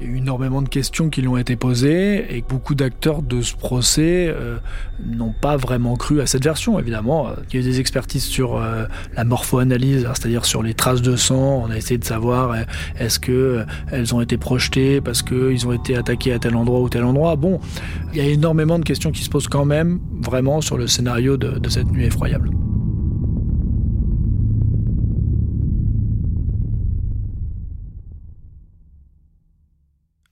il 0.00 0.06
y 0.06 0.10
a 0.10 0.12
eu 0.12 0.16
énormément 0.18 0.62
de 0.62 0.68
questions 0.68 1.10
qui 1.10 1.20
lui 1.20 1.28
ont 1.28 1.36
été 1.36 1.56
posées 1.56 2.36
et 2.36 2.44
beaucoup 2.48 2.74
d'acteurs 2.74 3.22
de 3.22 3.42
ce 3.42 3.56
procès 3.56 4.28
euh, 4.28 4.58
n'ont 5.04 5.32
pas 5.32 5.56
vraiment 5.56 5.96
cru 5.96 6.20
à 6.20 6.26
cette 6.26 6.44
version. 6.44 6.78
Évidemment, 6.78 7.30
il 7.48 7.54
y 7.54 7.56
a 7.58 7.60
eu 7.60 7.64
des 7.64 7.80
expertises 7.80 8.24
sur 8.24 8.56
euh, 8.56 8.86
la 9.16 9.24
morphoanalyse, 9.24 10.06
hein, 10.06 10.12
c'est-à-dire 10.14 10.44
sur 10.44 10.62
les 10.62 10.74
traces 10.74 11.02
de 11.02 11.16
sang. 11.16 11.64
On 11.66 11.70
a 11.70 11.76
essayé 11.76 11.98
de 11.98 12.04
savoir 12.04 12.52
euh, 12.52 12.62
est-ce 12.98 13.18
que 13.18 13.64
elles 13.90 14.14
ont 14.14 14.20
été 14.20 14.36
projetées 14.36 15.00
parce 15.00 15.22
qu'ils 15.22 15.66
ont 15.66 15.72
été 15.72 15.96
attaqués 15.96 16.32
à 16.32 16.38
tel 16.38 16.54
endroit 16.54 16.80
ou 16.80 16.88
tel 16.88 17.04
endroit. 17.04 17.36
Bon, 17.36 17.60
il 18.12 18.18
y 18.18 18.20
a 18.20 18.28
énormément 18.28 18.78
de 18.78 18.84
questions 18.84 19.10
qui 19.10 19.24
se 19.24 19.30
posent 19.30 19.48
quand 19.48 19.64
même 19.64 20.00
vraiment 20.20 20.60
sur 20.60 20.78
le 20.78 20.86
scénario 20.86 21.36
de 21.36 21.68
cette 21.68 21.90
nuit 21.90 22.04
effroyable. 22.04 22.50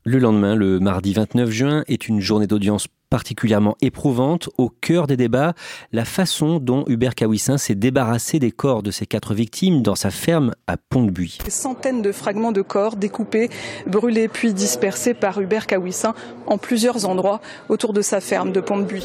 Le 0.09 0.21
lendemain, 0.21 0.55
le 0.55 0.79
mardi 0.79 1.13
29 1.13 1.51
juin, 1.51 1.85
est 1.89 2.07
une 2.07 2.21
journée 2.21 2.47
d'audience 2.47 2.87
particulièrement 3.11 3.77
éprouvante, 3.81 4.49
au 4.57 4.69
cœur 4.69 5.09
des 5.09 5.17
débats, 5.17 5.55
la 5.91 6.05
façon 6.05 6.61
dont 6.61 6.85
Hubert 6.87 7.17
Kawissin 7.17 7.59
s'est 7.59 7.75
débarrassé 7.75 8.39
des 8.39 8.53
corps 8.53 8.85
de 8.85 8.93
ses 8.93 9.05
quatre 9.05 9.35
victimes 9.35 9.83
dans 9.83 9.97
sa 9.97 10.13
ferme 10.13 10.55
à 10.69 10.77
Pont-de-Buis. 10.77 11.39
Centaines 11.49 12.03
de 12.03 12.13
fragments 12.13 12.53
de 12.53 12.63
corps 12.63 12.95
découpés, 12.95 13.51
brûlés 13.89 14.29
puis 14.29 14.55
dispersés 14.55 15.13
par 15.13 15.41
Hubert 15.41 15.67
Kawissin 15.67 16.15
en 16.47 16.57
plusieurs 16.57 17.05
endroits 17.07 17.41
autour 17.69 17.93
de 17.93 18.01
sa 18.01 18.21
ferme 18.21 18.53
de 18.53 18.61
Pont-de-Buis. 18.61 19.03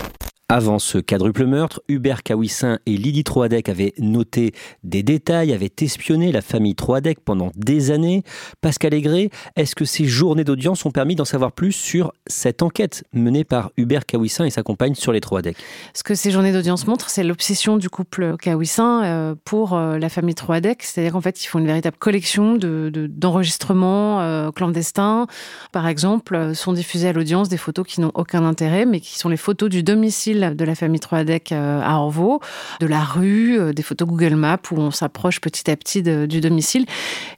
Avant 0.53 0.79
ce 0.79 0.97
quadruple 0.97 1.45
meurtre, 1.45 1.81
Hubert 1.87 2.23
Kawissin 2.23 2.77
et 2.85 2.97
Lydie 2.97 3.23
Troadec 3.23 3.69
avaient 3.69 3.93
noté 3.99 4.51
des 4.83 5.01
détails, 5.01 5.53
avaient 5.53 5.71
espionné 5.79 6.33
la 6.33 6.41
famille 6.41 6.75
Troadec 6.75 7.21
pendant 7.23 7.53
des 7.55 7.89
années. 7.89 8.23
Pascal 8.59 8.93
Aigret, 8.93 9.29
est-ce 9.55 9.75
que 9.75 9.85
ces 9.85 10.03
journées 10.03 10.43
d'audience 10.43 10.85
ont 10.85 10.91
permis 10.91 11.15
d'en 11.15 11.23
savoir 11.23 11.53
plus 11.53 11.71
sur 11.71 12.11
cette 12.27 12.63
enquête 12.63 13.05
menée 13.13 13.45
par 13.45 13.71
Hubert 13.77 14.05
Kawissin 14.05 14.43
et 14.43 14.49
sa 14.49 14.61
compagne 14.61 14.93
sur 14.93 15.13
les 15.13 15.21
Troadec? 15.21 15.55
Ce 15.93 16.03
que 16.03 16.15
ces 16.15 16.31
journées 16.31 16.51
d'audience 16.51 16.85
montrent, 16.85 17.09
c'est 17.09 17.23
l'obsession 17.23 17.77
du 17.77 17.89
couple 17.89 18.35
Kawissin 18.35 19.05
euh, 19.05 19.35
pour 19.45 19.73
euh, 19.73 19.99
la 19.99 20.09
famille 20.09 20.35
Troadec. 20.35 20.83
C'est-à-dire 20.83 21.13
qu'en 21.13 21.21
fait, 21.21 21.41
ils 21.41 21.47
font 21.47 21.59
une 21.59 21.67
véritable 21.67 21.95
collection 21.97 22.57
d'enregistrements 22.57 24.19
de, 24.19 24.23
euh, 24.25 24.51
clandestins. 24.51 25.27
Par 25.71 25.87
exemple, 25.87 26.53
sont 26.55 26.73
diffusées 26.73 27.07
à 27.07 27.13
l'audience 27.13 27.47
des 27.47 27.55
photos 27.55 27.87
qui 27.87 28.01
n'ont 28.01 28.11
aucun 28.15 28.43
intérêt, 28.43 28.85
mais 28.85 28.99
qui 28.99 29.17
sont 29.17 29.29
les 29.29 29.37
photos 29.37 29.69
du 29.69 29.81
domicile 29.81 30.40
de 30.49 30.65
la 30.65 30.75
famille 30.75 30.99
Troadec 30.99 31.51
euh, 31.51 31.81
à 31.81 31.97
Orvaux, 31.97 32.39
de 32.79 32.87
la 32.87 33.03
rue, 33.03 33.59
euh, 33.59 33.73
des 33.73 33.83
photos 33.83 34.07
Google 34.07 34.35
Maps 34.35 34.57
où 34.71 34.77
on 34.77 34.91
s'approche 34.91 35.39
petit 35.39 35.69
à 35.69 35.75
petit 35.75 36.01
du 36.01 36.41
domicile. 36.41 36.85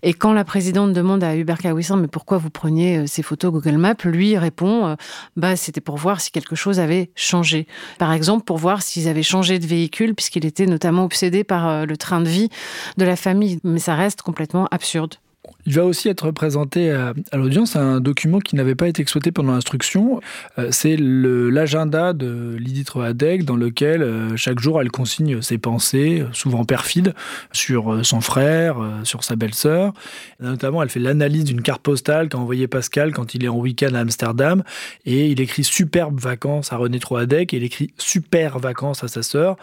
Et 0.02 0.14
quand 0.14 0.34
la 0.34 0.46
présidente 0.46 0.94
demande 0.94 1.24
à 1.24 1.36
Hubert 1.36 1.58
Kawissin 1.58 1.98
mais 1.98 2.08
pourquoi 2.08 2.38
vous 2.38 2.50
preniez 2.50 3.00
euh, 3.00 3.08
ces 3.08 3.24
photos 3.24 3.52
Google 3.52 3.78
Maps, 3.78 3.96
lui 4.06 4.38
répond 4.38 4.96
bah 5.36 5.56
c'était 5.56 5.82
pour 5.82 5.98
voir 5.98 6.22
si 6.22 6.32
quelque 6.32 6.56
chose 6.56 6.80
avait 6.80 7.12
changé. 7.16 7.68
Par 8.00 8.14
exemple, 8.14 8.46
pour 8.46 8.58
voir 8.58 8.82
s'ils 8.82 9.08
avaient 9.08 9.24
changé 9.24 9.60
de 9.60 9.66
véhicule 9.66 10.16
puisqu'il 10.16 10.46
était 10.46 10.66
notamment 10.66 11.04
obsédé 11.04 11.44
par 11.44 11.86
le 11.86 11.98
train 11.98 12.22
de 12.22 12.30
vie 12.30 12.50
de 12.98 13.06
la 13.06 13.16
famille. 13.16 13.60
Mais 13.64 13.80
ça 13.80 13.96
reste 13.96 14.22
complètement 14.22 14.68
absurde. 14.72 15.16
Il 15.66 15.74
va 15.74 15.86
aussi 15.86 16.10
être 16.10 16.32
présenté 16.32 16.92
à, 16.92 17.14
l'audience 17.34 17.76
un 17.76 18.02
document 18.02 18.40
qui 18.40 18.56
n'avait 18.56 18.76
pas 18.76 18.88
été 18.88 19.02
exploité 19.02 19.32
pendant 19.32 19.54
l'instruction. 19.54 20.20
Euh, 20.60 20.70
c'est 20.72 20.98
l'agenda 20.98 22.14
de 22.14 22.56
Lydie 22.60 22.84
Troadec 22.84 23.46
dans 23.46 23.56
lequel 23.56 24.04
euh, 24.04 24.36
chaque 24.36 24.60
jour 24.60 24.82
elle 24.82 24.92
consigne 24.92 25.42
ses 25.42 25.58
pensées, 25.58 26.26
souvent 26.34 26.66
perfides, 26.66 27.14
sur 27.54 27.94
euh, 27.94 28.04
son 28.04 28.20
frère, 28.20 28.76
sur 29.04 29.24
sa 29.24 29.36
belle-sœur. 29.36 29.94
Notamment, 30.42 30.84
elle 30.84 30.90
fait 30.90 31.00
l'analyse 31.00 31.46
d'une 31.46 31.62
carte 31.62 31.82
postale 31.82 32.28
qu'a 32.28 32.38
envoyée 32.38 32.68
Pascal 32.68 33.14
quand 33.14 33.34
il 33.34 33.46
est 33.46 33.50
en 33.50 33.58
week-end 33.58 33.94
à 33.94 34.00
Amsterdam. 34.00 34.64
Et 35.06 35.28
il 35.28 35.40
écrit 35.40 35.64
superbe 35.64 36.20
vacances 36.20 36.74
à 36.74 36.78
René 36.78 37.00
Troadec 37.00 37.54
et 37.54 37.58
il 37.58 37.64
écrit 37.64 37.94
super 37.98 38.60
vacances 38.60 39.04
à 39.04 39.08
sa 39.08 39.24
sœur 39.24 39.56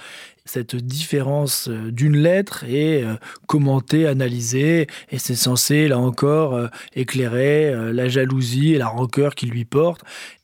cette 0.46 0.74
différence 0.74 1.68
d'une 1.68 2.16
lettre 2.16 2.64
est 2.64 3.04
commentée, 3.46 4.06
analysée, 4.06 4.88
et 5.12 5.18
c'est 5.18 5.36
censé, 5.36 5.86
là 5.90 5.98
encore, 5.98 6.54
euh, 6.54 6.68
éclairer 6.94 7.72
la 7.92 8.08
jalousie 8.08 8.74
et 8.74 8.78
la 8.78 8.88
rancœur 8.88 9.34
qu'il 9.34 9.50
lui 9.50 9.64
porte. 9.64 10.02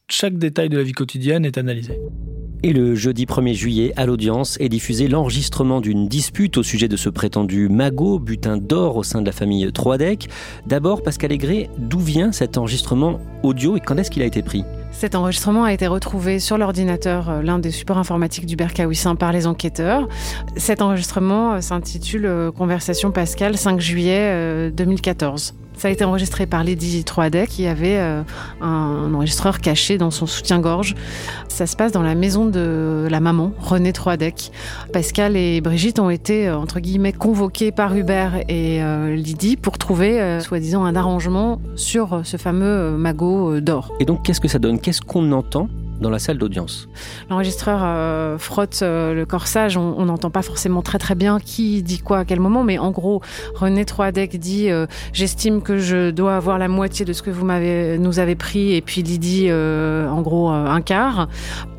Chaque 0.09 0.39
détail 0.39 0.69
de 0.69 0.77
la 0.77 0.85
vie 0.85 0.93
quotidienne 0.93 1.45
est 1.45 1.59
analysé. 1.59 1.99
Et 2.63 2.73
le 2.73 2.95
jeudi 2.95 3.27
1er 3.27 3.55
juillet, 3.55 3.93
à 3.97 4.07
l'audience, 4.07 4.57
est 4.61 4.69
diffusé 4.69 5.09
l'enregistrement 5.09 5.81
d'une 5.81 6.09
dispute 6.09 6.57
au 6.57 6.63
sujet 6.63 6.89
de 6.89 6.97
ce 6.97 7.09
prétendu 7.09 7.69
magot, 7.69 8.19
butin 8.19 8.57
d'or 8.57 8.97
au 8.97 9.03
sein 9.03 9.21
de 9.21 9.27
la 9.27 9.33
famille 9.33 9.71
Troadec. 9.73 10.29
D'abord, 10.67 11.03
Pascal 11.03 11.33
Aigret, 11.33 11.71
d'où 11.79 11.99
vient 11.99 12.33
cet 12.33 12.57
enregistrement 12.57 13.21
audio 13.43 13.77
et 13.77 13.81
quand 13.81 13.97
est-ce 13.97 14.11
qu'il 14.11 14.23
a 14.23 14.27
été 14.27 14.43
pris? 14.43 14.65
Cet 14.99 15.15
enregistrement 15.15 15.65
a 15.65 15.75
été 15.75 15.87
retrouvé 15.87 16.39
sur 16.39 16.57
l'ordinateur, 16.57 17.29
euh, 17.29 17.43
l'un 17.43 17.59
des 17.59 17.71
supports 17.71 17.99
informatiques 17.99 18.47
du 18.47 18.57
Berkawissin 18.57 19.15
par 19.15 19.31
les 19.31 19.47
enquêteurs. 19.47 20.09
Cet 20.57 20.81
enregistrement 20.81 21.53
euh, 21.53 21.61
s'intitule 21.61 22.25
euh, 22.25 22.51
Conversation 22.51 23.11
Pascal 23.11 23.59
5 23.59 23.79
juillet 23.79 24.71
2014. 24.71 25.55
Ça 25.77 25.89
a 25.89 25.91
été 25.91 26.05
enregistré 26.05 26.47
par 26.47 26.65
Lady 26.65 27.05
Troadec, 27.05 27.51
qui 27.51 27.67
avait 27.67 27.99
euh, 27.99 28.23
un 28.61 29.13
enregistreur 29.13 29.61
caché 29.61 29.99
dans 29.99 30.11
son 30.11 30.27
soutien-gorge. 30.27 30.95
Ça 31.49 31.67
se 31.67 31.77
passe 31.77 31.93
dans 31.93 32.03
la 32.03 32.15
maison 32.15 32.47
de 32.47 33.07
la 33.11 33.21
maman, 33.21 33.53
Renée 33.59 33.93
Troadec. 33.93 34.53
Pascal 34.93 35.37
et 35.37 35.61
Brigitte 35.61 35.99
ont 35.99 36.11
été, 36.11 36.49
euh, 36.49 36.59
entre 36.59 36.81
guillemets, 36.81 37.13
convoqués 37.13 37.73
par 37.73 37.95
Hubert 37.95 38.37
et 38.49 38.83
euh, 38.83 39.15
Lydie 39.15 39.57
pour 39.57 39.77
trouver, 39.79 40.41
soi-disant, 40.41 40.85
un 40.85 40.97
arrangement 40.97 41.61
sur 41.75 42.23
ce 42.25 42.37
fameux 42.37 42.97
magot 42.97 43.61
d'or. 43.61 43.93
Et 44.01 44.05
donc, 44.05 44.23
qu'est-ce 44.25 44.41
que 44.41 44.49
ça 44.49 44.59
donne? 44.59 44.81
Qu'est-ce 44.81 45.03
qu'on 45.03 45.33
entend 45.33 45.69
dans 46.01 46.11
la 46.11 46.19
salle 46.19 46.39
d'audience. 46.39 46.89
L'enregistreur 47.31 47.81
euh, 47.83 48.39
frotte 48.39 48.81
euh, 48.83 49.15
le 49.15 49.27
corsage, 49.27 49.77
on 49.77 50.05
n'entend 50.05 50.31
pas 50.31 50.43
forcément 50.43 50.83
très 50.83 50.99
très 50.99 51.15
bien 51.15 51.39
qui 51.41 51.83
dit 51.83 51.99
quoi 51.99 52.19
à 52.19 52.25
quel 52.25 52.41
moment, 52.41 52.65
mais 52.65 52.79
en 52.79 52.91
gros, 52.91 53.23
René 53.55 53.85
Troadec 53.85 54.39
dit 54.39 54.71
euh, 54.71 54.87
J'estime 55.13 55.63
que 55.63 55.79
je 55.79 56.11
dois 56.11 56.37
avoir 56.37 56.59
la 56.59 56.69
moitié 56.69 57.05
de 57.05 57.13
ce 57.13 57.23
que 57.23 57.31
vous 57.31 57.45
m'avez 57.45 57.99
nous 57.99 58.19
avez 58.19 58.35
pris, 58.35 58.75
et 58.75 58.81
puis 58.81 59.03
Lydie, 59.03 59.51
en 59.53 60.21
gros, 60.23 60.49
un 60.49 60.81
quart 60.81 61.29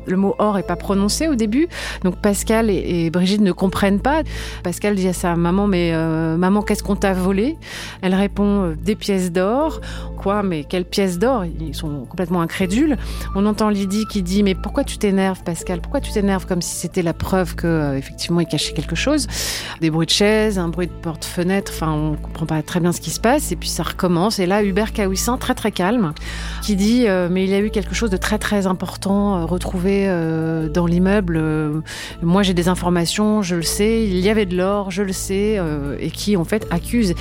le 0.08 0.16
mot 0.16 0.34
or 0.38 0.58
est 0.58 0.66
pas 0.66 0.76
prononcé 0.76 1.28
au 1.28 1.34
début. 1.34 1.68
Donc 2.04 2.16
Pascal 2.16 2.70
et, 2.70 3.10
Brigitte 3.10 3.40
ne 3.40 3.52
comprennent 3.52 4.00
pas. 4.00 4.22
Pascal 4.62 4.94
dit 4.94 5.08
à 5.08 5.12
sa 5.12 5.36
maman 5.36 5.66
mais 5.66 5.92
euh, 5.92 6.36
maman 6.36 6.62
qu'est-ce 6.62 6.82
qu'on 6.82 6.96
t'a 6.96 7.12
volé? 7.12 7.56
Elle 8.02 8.14
répond 8.14 8.64
euh, 8.64 8.74
des 8.76 8.94
pièces 8.94 9.32
d'or. 9.32 9.80
Quoi? 10.16 10.42
Mais 10.42 10.64
quelles 10.64 10.84
pièces 10.84 11.18
d'or? 11.18 11.44
Ils 11.44 11.74
sont 11.74 12.04
complètement 12.08 12.40
incrédules. 12.40 12.96
On 13.34 13.46
entend 13.46 13.68
Lydie 13.68 14.06
qui 14.06 14.22
dit 14.22 14.42
mais 14.42 14.54
pourquoi 14.54 14.84
tu 14.84 14.98
t'énerves 14.98 15.42
Pascal? 15.42 15.80
Pourquoi 15.80 16.00
tu 16.00 16.12
t'énerves 16.12 16.46
comme 16.46 16.62
si 16.62 16.74
c'était 16.76 17.02
la 17.02 17.14
preuve 17.14 17.54
que 17.54 17.66
euh, 17.66 17.96
effectivement 17.96 18.40
il 18.40 18.46
cachait 18.46 18.72
quelque 18.72 18.96
chose? 18.96 19.26
Des 19.80 19.90
bruits 19.90 20.06
de 20.06 20.12
chaises, 20.12 20.58
un 20.58 20.68
bruit 20.68 20.86
de 20.86 20.92
porte-fenêtre. 20.92 21.72
Enfin 21.74 21.92
on 21.92 22.16
comprend 22.16 22.46
pas 22.46 22.62
très 22.62 22.80
bien 22.80 22.92
ce 22.92 23.00
qui 23.00 23.10
se 23.10 23.20
passe 23.20 23.52
et 23.52 23.56
puis 23.56 23.68
ça 23.68 23.82
recommence. 23.82 24.38
Et 24.38 24.46
là 24.46 24.62
Hubert 24.62 24.92
Kawissin 24.92 25.36
très 25.36 25.54
très 25.54 25.72
calme 25.72 26.12
qui 26.62 26.76
dit 26.76 27.06
mais 27.30 27.44
il 27.44 27.50
y 27.50 27.54
a 27.54 27.60
eu 27.60 27.70
quelque 27.70 27.94
chose 27.94 28.10
de 28.10 28.16
très 28.16 28.38
très 28.38 28.66
important 28.66 29.46
retrouvé 29.46 29.97
euh, 30.06 30.68
dans 30.68 30.86
l'immeuble. 30.86 31.38
Euh, 31.40 31.80
moi, 32.22 32.42
j'ai 32.42 32.54
des 32.54 32.68
informations, 32.68 33.42
je 33.42 33.56
le 33.56 33.62
sais. 33.62 34.04
Il 34.04 34.18
y 34.18 34.28
avait 34.28 34.46
de 34.46 34.56
l'or, 34.56 34.90
je 34.90 35.02
le 35.02 35.12
sais, 35.12 35.56
euh, 35.58 35.96
et 36.00 36.10
qui 36.10 36.36
en 36.36 36.44
fait 36.44 36.66
accuse. 36.70 37.14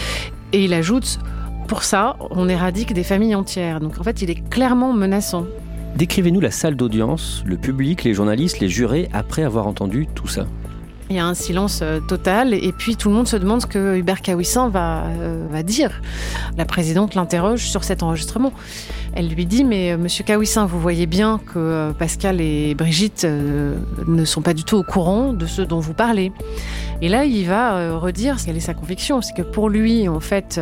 Et 0.53 0.63
il 0.63 0.73
ajoute, 0.73 1.19
pour 1.67 1.83
ça, 1.83 2.17
on 2.31 2.47
éradique 2.49 2.93
des 2.93 3.03
familles 3.03 3.35
entières. 3.35 3.79
Donc 3.79 3.99
en 3.99 4.03
fait, 4.03 4.21
il 4.21 4.29
est 4.29 4.47
clairement 4.49 4.93
menaçant. 4.93 5.45
Décrivez-nous 5.95 6.39
la 6.41 6.51
salle 6.51 6.75
d'audience, 6.75 7.43
le 7.45 7.57
public, 7.57 8.03
les 8.03 8.13
journalistes, 8.13 8.59
les 8.59 8.69
jurés, 8.69 9.09
après 9.13 9.43
avoir 9.43 9.67
entendu 9.67 10.07
tout 10.13 10.27
ça. 10.27 10.45
Il 11.09 11.15
y 11.15 11.19
a 11.19 11.25
un 11.25 11.33
silence 11.33 11.81
total 12.09 12.53
et 12.53 12.73
puis 12.77 12.97
tout 12.97 13.07
le 13.07 13.15
monde 13.15 13.29
se 13.29 13.37
demande 13.37 13.61
ce 13.61 13.65
que 13.65 13.95
Hubert 13.95 14.21
Kawissin 14.21 14.67
va, 14.67 15.05
va 15.49 15.63
dire. 15.63 16.01
La 16.57 16.65
présidente 16.65 17.15
l'interroge 17.15 17.65
sur 17.65 17.85
cet 17.85 18.03
enregistrement. 18.03 18.51
Elle 19.19 19.29
lui 19.29 19.47
dit 19.47 19.63
Mais 19.63 19.93
euh, 19.93 19.97
monsieur 19.97 20.23
Kawissin, 20.23 20.67
vous 20.67 20.79
voyez 20.79 21.07
bien 21.07 21.39
que 21.39 21.57
euh, 21.57 21.91
Pascal 21.91 22.39
et 22.39 22.75
Brigitte 22.75 23.23
euh, 23.23 23.75
ne 24.05 24.23
sont 24.25 24.43
pas 24.43 24.53
du 24.53 24.63
tout 24.63 24.77
au 24.77 24.83
courant 24.83 25.33
de 25.33 25.47
ce 25.47 25.63
dont 25.63 25.79
vous 25.79 25.95
parlez. 25.95 26.31
Et 27.01 27.09
là, 27.09 27.25
il 27.25 27.47
va 27.47 27.97
redire 27.97 28.37
quelle 28.43 28.57
est 28.57 28.59
sa 28.59 28.75
conviction 28.75 29.21
c'est 29.21 29.33
que 29.33 29.41
pour 29.41 29.69
lui, 29.69 30.07
en 30.07 30.19
fait, 30.19 30.59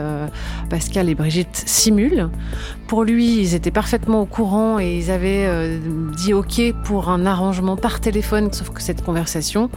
Pascal 0.70 1.08
et 1.08 1.16
Brigitte 1.16 1.64
simulent. 1.66 2.30
Pour 2.88 3.06
lui, 3.06 3.40
ils 3.40 3.56
étaient 3.56 3.72
parfaitement 3.72 4.22
au 4.22 4.26
courant 4.26 4.78
et 4.78 4.98
ils 4.98 5.12
avaient 5.12 5.80
dit 6.18 6.34
OK 6.34 6.62
pour 6.84 7.08
un 7.08 7.26
arrangement 7.26 7.78
par 7.78 8.02
téléphone, 8.02 8.52
sauf 8.52 8.72
que 8.72 8.82
cette 8.82 9.02
conversation 9.02 9.70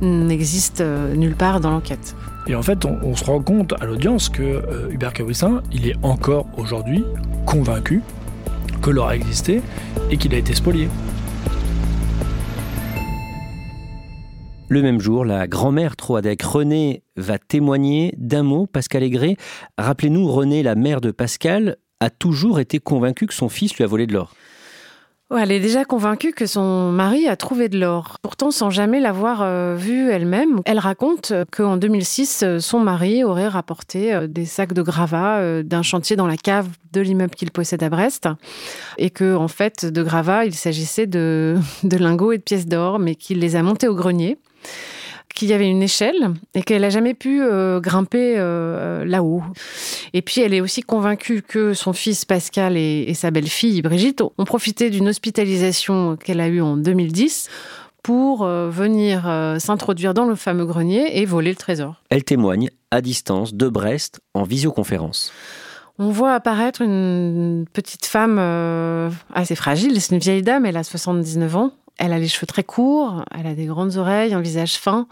n'existe 0.00 0.80
nulle 0.80 1.36
part 1.36 1.60
dans 1.60 1.70
l'enquête. 1.70 2.16
Et 2.46 2.54
en 2.54 2.62
fait, 2.62 2.86
on, 2.86 3.14
se 3.14 3.24
rend 3.26 3.40
compte 3.40 3.74
à 3.78 3.84
l'audience 3.84 4.30
que 4.30 4.62
Hubert 4.90 5.12
Kawissin, 5.12 5.60
il 5.72 5.86
est 5.86 5.96
encore 6.02 6.46
aujourd'hui 6.56 7.04
convaincu 7.44 8.00
que 8.88 8.92
l'or 8.94 9.08
a 9.08 9.16
existé 9.16 9.60
et 10.10 10.16
qu'il 10.16 10.34
a 10.34 10.38
été 10.38 10.54
spolié. 10.54 10.88
Le 14.70 14.80
même 14.80 14.98
jour, 14.98 15.26
la 15.26 15.46
grand-mère 15.46 15.94
Troadec, 15.94 16.40
René, 16.42 17.02
va 17.14 17.38
témoigner 17.38 18.14
d'un 18.16 18.42
mot, 18.42 18.66
Pascal 18.66 19.02
Aigret. 19.02 19.36
Rappelez-nous, 19.76 20.26
René, 20.26 20.62
la 20.62 20.74
mère 20.74 21.02
de 21.02 21.10
Pascal, 21.10 21.76
a 22.00 22.08
toujours 22.08 22.60
été 22.60 22.78
convaincue 22.78 23.26
que 23.26 23.34
son 23.34 23.50
fils 23.50 23.76
lui 23.76 23.84
a 23.84 23.86
volé 23.86 24.06
de 24.06 24.14
l'or 24.14 24.32
elle 25.36 25.52
est 25.52 25.60
déjà 25.60 25.84
convaincue 25.84 26.32
que 26.32 26.46
son 26.46 26.90
mari 26.90 27.28
a 27.28 27.36
trouvé 27.36 27.68
de 27.68 27.78
l'or, 27.78 28.16
pourtant 28.22 28.50
sans 28.50 28.70
jamais 28.70 28.98
l'avoir 28.98 29.42
euh, 29.42 29.74
vu 29.76 30.10
elle-même. 30.10 30.60
Elle 30.64 30.78
raconte 30.78 31.32
qu'en 31.52 31.76
2006, 31.76 32.42
euh, 32.42 32.58
son 32.60 32.80
mari 32.80 33.24
aurait 33.24 33.48
rapporté 33.48 34.14
euh, 34.14 34.26
des 34.26 34.46
sacs 34.46 34.72
de 34.72 34.80
gravats 34.80 35.62
d'un 35.62 35.82
chantier 35.82 36.16
dans 36.16 36.26
la 36.26 36.36
cave 36.36 36.68
de 36.92 37.00
l'immeuble 37.00 37.34
qu'il 37.34 37.50
possède 37.50 37.82
à 37.82 37.90
Brest, 37.90 38.28
et 38.96 39.10
que 39.10 39.36
en 39.36 39.48
fait, 39.48 39.84
de 39.84 40.02
gravats, 40.02 40.46
il 40.46 40.54
s'agissait 40.54 41.06
de 41.06 41.58
lingots 41.98 42.32
et 42.32 42.38
de 42.38 42.42
pièces 42.42 42.66
d'or, 42.66 42.98
mais 42.98 43.14
qu'il 43.14 43.40
les 43.40 43.56
a 43.56 43.62
montés 43.62 43.88
au 43.88 43.94
grenier 43.94 44.38
qu'il 45.38 45.48
y 45.48 45.52
avait 45.52 45.68
une 45.68 45.84
échelle 45.84 46.34
et 46.54 46.62
qu'elle 46.62 46.82
n'a 46.82 46.90
jamais 46.90 47.14
pu 47.14 47.40
euh, 47.40 47.78
grimper 47.78 48.34
euh, 48.36 49.04
là-haut. 49.04 49.44
Et 50.12 50.20
puis 50.20 50.40
elle 50.40 50.52
est 50.52 50.60
aussi 50.60 50.82
convaincue 50.82 51.42
que 51.42 51.74
son 51.74 51.92
fils 51.92 52.24
Pascal 52.24 52.76
et, 52.76 53.14
sa 53.14 53.30
belle-fille 53.30 53.80
Brigitte 53.82 54.20
ont 54.20 54.44
profité 54.44 54.90
d'une 54.90 55.06
hospitalisation 55.06 56.16
qu'elle 56.16 56.40
a 56.40 56.48
eue 56.48 56.60
en 56.60 56.76
2010 56.76 57.48
pour 58.02 58.46
venir 58.46 59.24
s'introduire 59.58 60.14
dans 60.14 60.24
le 60.24 60.34
fameux 60.34 60.64
grenier 60.64 61.20
et 61.20 61.24
voler 61.24 61.50
le 61.50 61.56
trésor. 61.56 62.02
Elle 62.10 62.24
témoigne 62.24 62.70
à 62.90 63.00
distance 63.00 63.54
de 63.54 63.68
Brest 63.68 64.20
en 64.34 64.44
visioconférence. 64.44 65.32
On 65.98 66.10
voit 66.10 66.32
apparaître 66.32 66.80
une 66.80 67.64
petite 67.72 68.06
femme 68.06 68.38
assez 69.34 69.56
fragile, 69.56 70.00
c'est 70.00 70.14
une 70.14 70.20
vieille 70.20 70.42
dame, 70.42 70.64
elle 70.64 70.76
a 70.76 70.84
79 70.84 71.56
ans, 71.56 71.72
elle 71.98 72.12
a 72.12 72.18
les 72.18 72.28
cheveux 72.28 72.46
très 72.46 72.64
courts, 72.64 73.24
elle 73.36 73.46
a 73.46 73.54
des 73.54 73.66
grandes 73.66 73.96
oreilles, 73.96 74.34
un 74.34 74.40
visage 74.40 74.76
fin. 74.76 75.06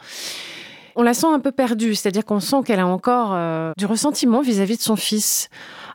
On 0.99 1.03
la 1.03 1.12
sent 1.12 1.27
un 1.27 1.40
peu 1.40 1.53
perdue, 1.53 1.94
c'est-à-dire 1.94 2.25
qu'on 2.25 2.40
sent 2.40 2.57
qu'elle 2.64 2.81
a 2.81 2.87
encore 2.87 3.33
euh, 3.35 3.72
du 3.77 3.85
ressentiment 3.85 4.40
vis-à-vis 4.40 4.79
de 4.79 4.83
son 4.83 4.96
fils, 4.96 5.51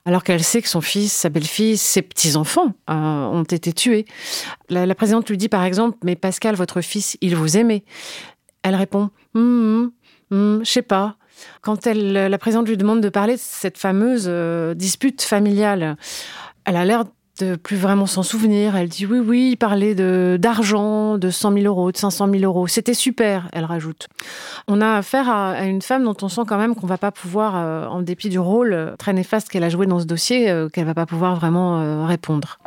alors 0.05 0.23
qu'elle 0.23 0.43
sait 0.43 0.61
que 0.61 0.69
son 0.69 0.81
fils, 0.81 1.11
sa 1.11 1.29
belle-fille, 1.29 1.75
ses 1.77 2.03
petits-enfants 2.03 2.73
euh, 2.89 2.93
ont 2.93 3.43
été 3.43 3.73
tués. 3.73 4.05
La, 4.69 4.93
présidente 4.93 5.27
lui 5.27 5.37
dit 5.37 5.49
par 5.49 5.63
exemple, 5.63 5.97
mais 6.03 6.15
Pascal, 6.15 6.53
votre 6.55 6.81
fils, 6.81 7.17
il 7.21 7.35
vous 7.35 7.57
aimait. 7.57 7.83
Elle 8.61 8.75
répond, 8.75 9.09
hum, 9.33 9.91
hum, 10.29 10.59
je 10.63 10.69
sais 10.69 10.83
pas. 10.83 11.15
Quand 11.61 11.87
elle, 11.87 12.13
la 12.13 12.37
présidente 12.37 12.67
lui 12.67 12.77
demande 12.77 13.01
de 13.01 13.09
parler 13.09 13.33
de 13.33 13.41
cette 13.41 13.79
fameuse 13.79 14.25
euh, 14.27 14.75
dispute 14.75 15.23
familiale, 15.23 15.97
elle 16.65 16.75
a 16.75 16.85
l'air 16.85 17.05
plus 17.61 17.77
vraiment 17.77 18.05
s'en 18.05 18.23
souvenir. 18.23 18.75
Elle 18.75 18.89
dit 18.89 19.05
oui, 19.05 19.19
oui, 19.19 19.49
il 19.51 19.57
parlait 19.57 19.95
de, 19.95 20.37
d'argent, 20.39 21.17
de 21.17 21.29
100 21.29 21.53
000 21.53 21.65
euros, 21.65 21.91
de 21.91 21.97
500 21.97 22.29
000 22.31 22.43
euros. 22.43 22.67
C'était 22.67 22.93
super, 22.93 23.47
elle 23.53 23.65
rajoute. 23.65 24.07
On 24.67 24.81
a 24.81 24.95
affaire 24.95 25.29
à, 25.29 25.65
une 25.65 25.81
femme 25.81 26.03
dont 26.03 26.15
on 26.21 26.29
sent 26.29 26.41
quand 26.47 26.57
même 26.57 26.75
qu'on 26.75 26.87
va 26.87 26.97
pas 26.97 27.11
pouvoir, 27.11 27.55
euh, 27.55 27.85
en 27.87 28.01
dépit 28.01 28.29
du 28.29 28.39
rôle 28.39 28.73
euh, 28.73 28.95
très 28.97 29.13
néfaste 29.13 29.49
qu'elle 29.49 29.63
a 29.63 29.69
joué 29.69 29.85
dans 29.85 29.99
ce 29.99 30.05
dossier, 30.05 30.49
euh, 30.49 30.69
qu'elle 30.69 30.85
va 30.85 30.93
pas 30.93 31.05
pouvoir 31.05 31.35
vraiment 31.35 32.05
répondre. 32.05 32.59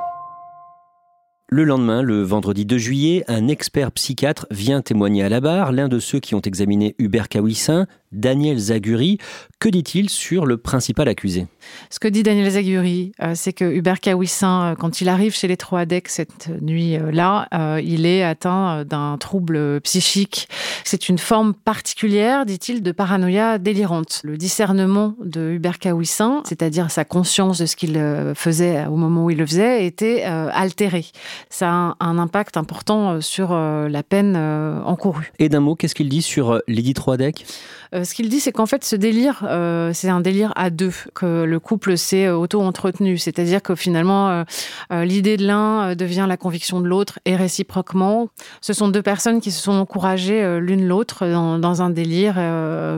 Le 1.49 1.63
lendemain, 1.65 2.03
le 2.03 2.23
vendredi 2.23 2.65
2 2.65 2.79
juillet, 2.79 3.25
un 3.29 3.49
expert 3.49 3.93
psychiatre 3.93 4.47
vient 4.51 4.83
témoigner 4.83 5.23
à 5.23 5.29
la 5.29 5.41
barre, 5.41 5.73
l'un 5.73 5.89
de 5.89 5.99
ceux 5.99 6.19
qui 6.19 6.35
ont 6.35 6.41
examiné 6.41 6.97
Hubert 6.99 7.29
Kawissin, 7.29 7.87
Daniel 8.13 8.59
Zaguri. 8.59 9.19
Que 9.61 9.69
dit-il 9.69 10.11
sur 10.11 10.47
le 10.47 10.57
principal 10.57 11.07
accusé? 11.07 11.47
Ce 11.91 11.99
que 11.99 12.09
dit 12.09 12.23
Daniel 12.23 12.51
Zaguri, 12.51 13.13
euh, 13.23 13.33
c'est 13.35 13.53
que 13.53 13.65
Hubert 13.65 14.01
Kawissin, 14.01 14.73
euh, 14.73 14.75
quand 14.75 15.01
il 15.01 15.09
arrive 15.09 15.35
chez 15.35 15.47
les 15.47 15.57
Troadec 15.57 16.09
cette 16.09 16.49
nuit-là, 16.61 17.49
euh, 17.55 17.81
il 17.83 18.07
est 18.07 18.23
atteint 18.25 18.85
d'un 18.85 19.17
trouble 19.19 19.81
psychique. 19.83 20.49
C'est 20.85 21.09
une 21.09 21.19
forme 21.19 21.55
particulière, 21.55 22.47
dit-il, 22.47 22.83
de 22.83 22.93
paranoïa 22.93 23.59
délirante. 23.59 24.21
Le 24.25 24.37
discernement 24.37 25.15
de 25.25 25.53
Hubert 25.53 25.79
Kawissin, 25.79 26.43
c'est-à-dire 26.47 26.91
sa 26.91 27.05
conscience 27.05 27.59
de 27.59 27.67
ce 27.67 27.77
qu'il 27.77 27.95
faisait 28.35 28.87
au 28.87 28.97
moment 28.97 29.25
où 29.25 29.31
il 29.31 29.39
le 29.39 29.47
faisait, 29.47 29.87
était 29.87 30.23
altéré. 30.23 31.07
Ça 31.49 31.71
a 31.71 31.97
un 32.01 32.19
impact 32.19 32.57
important 32.57 33.21
sur 33.21 33.55
la 33.55 34.03
peine 34.03 34.37
encourue. 34.37 35.33
Et 35.39 35.49
d'un 35.49 35.61
mot, 35.61 35.75
qu'est-ce 35.75 35.95
qu'il 35.95 36.09
dit 36.09 36.23
sur 36.23 36.61
Lydie 36.69 36.95
Troadec 36.95 37.47
ce 37.93 38.13
qu'il 38.13 38.29
dit, 38.29 38.41
c'est 38.41 38.51
qu'en 38.51 38.67
fait, 38.67 38.85
ce 38.85 38.97
délire, 38.97 39.47
c'est 39.93 40.09
un 40.09 40.21
délire 40.21 40.53
à 40.57 40.71
deux, 40.71 40.93
que 41.15 41.45
le 41.45 41.54
couple 41.59 41.97
s'est 41.97 42.27
euh, 42.27 42.37
auto-entretenu. 42.37 43.19
C'est-à-dire 43.19 43.63
que 43.63 43.75
finalement, 43.75 44.45
euh, 44.91 45.05
l'idée 45.05 45.37
de 45.37 45.47
l'un 45.47 45.95
devient 45.95 46.27
la 46.29 46.37
conviction 46.37 46.81
de 46.81 46.87
l'autre 46.87 47.19
et 47.25 47.37
réciproquement. 47.37 48.29
Ce 48.61 48.73
sont 48.73 48.89
deux 48.89 49.03
personnes 49.03 49.41
qui 49.41 49.51
se 49.51 49.63
sont 49.63 49.73
encouragées 49.73 50.59
l'une 50.61 50.87
l'autre 50.87 51.27
dans, 51.27 51.83
un 51.83 51.91
délire 51.91 52.37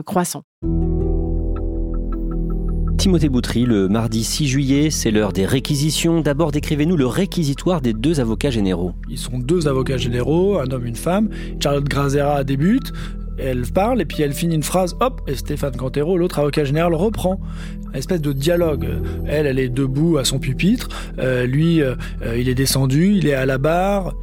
croissant. 0.05 0.43
Timothée 2.97 3.29
Boutry, 3.29 3.65
le 3.65 3.87
mardi 3.87 4.23
6 4.23 4.47
juillet, 4.47 4.89
c'est 4.89 5.11
l'heure 5.11 5.31
des 5.31 5.45
réquisitions. 5.45 6.21
D'abord, 6.21 6.51
décrivez-nous 6.51 6.97
le 6.97 7.05
réquisitoire 7.05 7.79
des 7.79 7.93
deux 7.93 8.19
avocats 8.19 8.49
généraux. 8.49 8.93
Ils 9.09 9.19
sont 9.19 9.37
deux 9.37 9.67
avocats 9.67 9.97
généraux, 9.97 10.57
un 10.57 10.69
homme, 10.71 10.85
une 10.85 10.95
femme. 10.95 11.29
Charlotte 11.61 11.87
Grazera 11.87 12.43
débute, 12.43 12.91
elle 13.37 13.61
parle 13.71 14.01
et 14.01 14.05
puis 14.05 14.23
elle 14.23 14.33
finit 14.33 14.55
une 14.55 14.63
phrase, 14.63 14.95
hop, 14.99 15.21
et 15.27 15.35
Stéphane 15.35 15.75
Cantero, 15.75 16.17
l'autre 16.17 16.39
avocat 16.39 16.63
général, 16.63 16.95
reprend. 16.95 17.39
Espèce 17.93 18.21
de 18.21 18.33
dialogue. 18.33 18.87
Elle, 19.25 19.45
elle 19.45 19.59
est 19.59 19.69
debout 19.69 20.17
à 20.17 20.25
son 20.25 20.39
pupitre, 20.39 20.89
euh, 21.19 21.45
lui, 21.45 21.81
euh, 21.81 21.95
il 22.37 22.49
est 22.49 22.55
descendu, 22.55 23.13
il 23.15 23.27
est 23.27 23.33
à 23.33 23.45
la 23.45 23.57
barre. 23.57 24.13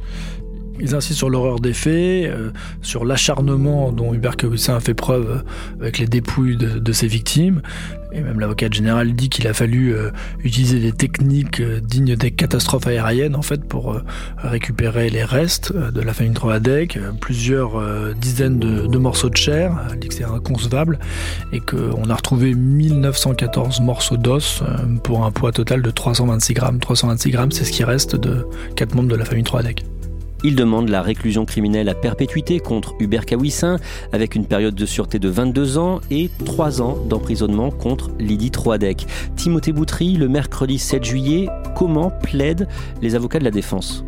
Ils 0.79 0.93
insistent 0.93 1.17
sur 1.17 1.29
l'horreur 1.29 1.59
des 1.59 1.73
faits, 1.73 2.29
euh, 2.29 2.51
sur 2.81 3.05
l'acharnement 3.05 3.91
dont 3.91 4.13
Hubert 4.13 4.35
Kawissin 4.35 4.75
a 4.75 4.79
fait 4.79 4.93
preuve 4.93 5.43
avec 5.79 5.99
les 5.99 6.07
dépouilles 6.07 6.57
de, 6.57 6.91
ses 6.91 7.07
victimes. 7.07 7.61
Et 8.11 8.21
même 8.21 8.39
l'avocat 8.39 8.67
général 8.71 9.13
dit 9.13 9.29
qu'il 9.29 9.47
a 9.47 9.53
fallu 9.53 9.93
euh, 9.93 10.11
utiliser 10.43 10.79
des 10.79 10.93
techniques 10.93 11.59
euh, 11.59 11.81
dignes 11.81 12.15
des 12.15 12.31
catastrophes 12.31 12.87
aériennes 12.87 13.35
en 13.35 13.41
fait 13.41 13.65
pour 13.65 13.99
récupérer 14.37 15.09
les 15.09 15.23
restes 15.23 15.73
de 15.73 16.01
la 16.01 16.13
famille 16.13 16.33
Troadec, 16.33 16.97
plusieurs 17.19 17.81
dizaines 18.15 18.59
de, 18.59 18.97
morceaux 18.97 19.29
de 19.29 19.37
chair, 19.37 19.77
dit 19.99 20.07
que 20.07 20.13
c'est 20.13 20.23
inconcevable, 20.23 20.99
et 21.51 21.59
qu'on 21.59 22.09
a 22.09 22.15
retrouvé 22.15 22.53
1914 22.53 23.81
morceaux 23.81 24.17
d'os 24.17 24.63
pour 25.03 25.25
un 25.25 25.31
poids 25.31 25.51
total 25.51 25.81
de 25.81 25.91
326 25.91 26.53
grammes. 26.53 26.79
326 26.79 27.31
grammes, 27.31 27.51
c'est 27.51 27.65
ce 27.65 27.71
qui 27.71 27.83
reste 27.83 28.15
de 28.15 28.47
quatre 28.75 28.95
membres 28.95 29.09
de 29.09 29.15
la 29.15 29.25
famille 29.25 29.43
Troadec. 29.43 29.85
Il 30.47 30.55
demande 30.55 30.89
la 30.89 31.01
réclusion 31.01 31.43
criminelle 31.43 31.89
à 31.89 31.95
perpétuité 31.95 32.59
contre 32.59 32.93
Hubert 32.99 33.25
Kawissin, 33.25 33.77
avec 34.13 34.35
une 34.35 34.45
période 34.45 34.75
de 34.75 34.85
sûreté 34.85 35.17
de 35.17 35.27
22 35.27 35.79
ans 35.79 36.01
et 36.11 36.29
3 36.45 36.83
ans 36.83 36.99
d'emprisonnement 37.09 37.71
contre 37.71 38.11
Lydie 38.19 38.51
Troadec. 38.51 39.07
Timothée 39.35 39.71
Boutry, 39.71 40.17
le 40.17 40.27
mercredi 40.27 40.77
7 40.77 41.03
juillet, 41.03 41.49
comment 41.75 42.11
plaident 42.11 42.67
les 43.01 43.15
avocats 43.15 43.39
de 43.39 43.43
la 43.43 43.49
défense? 43.49 44.05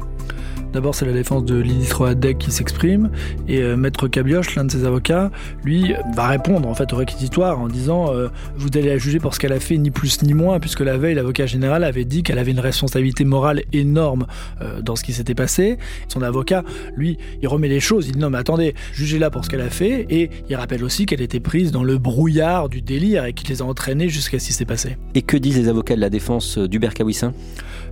D'abord, 0.74 0.96
c'est 0.96 1.06
la 1.06 1.14
défense 1.14 1.46
de 1.46 1.56
Lydie 1.56 1.88
Troadec 1.88 2.38
qui 2.38 2.52
s'exprime, 2.52 3.10
et 3.48 3.62
euh, 3.62 3.78
Maître 3.78 4.08
Cabioche, 4.08 4.56
l'un 4.56 4.66
de 4.66 4.72
ses 4.72 4.86
avocats, 4.86 5.32
lui, 5.64 5.94
va 6.16 6.28
répondre 6.28 6.68
en 6.68 6.74
fait 6.74 6.92
au 6.94 6.98
réquisitoire 6.98 7.60
en 7.60 7.68
disant 7.68 8.14
euh, 8.14 8.28
Vous 8.58 8.68
allez 8.76 8.90
la 8.90 8.98
juger 8.98 9.20
pour 9.20 9.34
ce 9.34 9.40
qu'elle 9.40 9.54
a 9.54 9.60
fait, 9.60 9.78
ni 9.78 9.92
plus 9.92 10.22
ni 10.24 10.34
moins, 10.34 10.60
puisque 10.60 10.82
la 10.82 10.98
veille, 10.98 11.16
l'avocat 11.16 11.46
général 11.46 11.84
avait 11.84 12.06
dit 12.06 12.22
qu'elle 12.22 12.38
avait 12.38 12.52
une 12.52 12.60
responsabilité 12.60 13.24
morale 13.24 13.64
énorme 13.72 14.28
euh, 14.62 14.82
dans 14.82 14.96
ce 14.96 15.04
qui 15.04 15.14
s'était 15.14 15.36
passé. 15.36 15.78
Son 16.10 16.22
avocat, 16.22 16.64
lui, 16.96 17.18
il 17.42 17.48
remet 17.48 17.70
les 17.70 17.80
choses, 17.80 18.08
il 18.08 18.14
dit 18.14 18.20
Non, 18.20 18.30
mais 18.30 18.38
attendez, 18.38 18.76
jugez-la 18.94 19.30
pour 19.30 19.46
ce 19.46 19.50
qu'elle 19.50 19.62
a 19.62 19.70
fait, 19.70 20.06
et 20.10 20.30
il 20.50 20.56
rappelle 20.56 20.84
aussi 20.84 21.06
qu'elle 21.06 21.22
était 21.22 21.40
prise 21.40 21.72
dans 21.72 21.84
le 21.84 21.98
brouillard 21.98 22.68
du 22.68 22.82
délire 22.82 23.26
et 23.26 23.34
qu'il 23.34 23.50
les 23.50 23.62
a 23.62 23.66
entraînés 23.66 24.10
jusqu'à 24.10 24.38
ce 24.38 24.48
qui 24.48 24.54
s'est 24.54 24.66
passé. 24.66 24.98
Et 25.16 25.22
que 25.22 25.38
disent 25.38 25.58
les 25.58 25.70
avocats 25.70 25.96
de 25.96 26.02
la 26.02 26.10
défense 26.10 26.58
d'Hubert 26.58 26.94
Kawissin? 26.94 27.34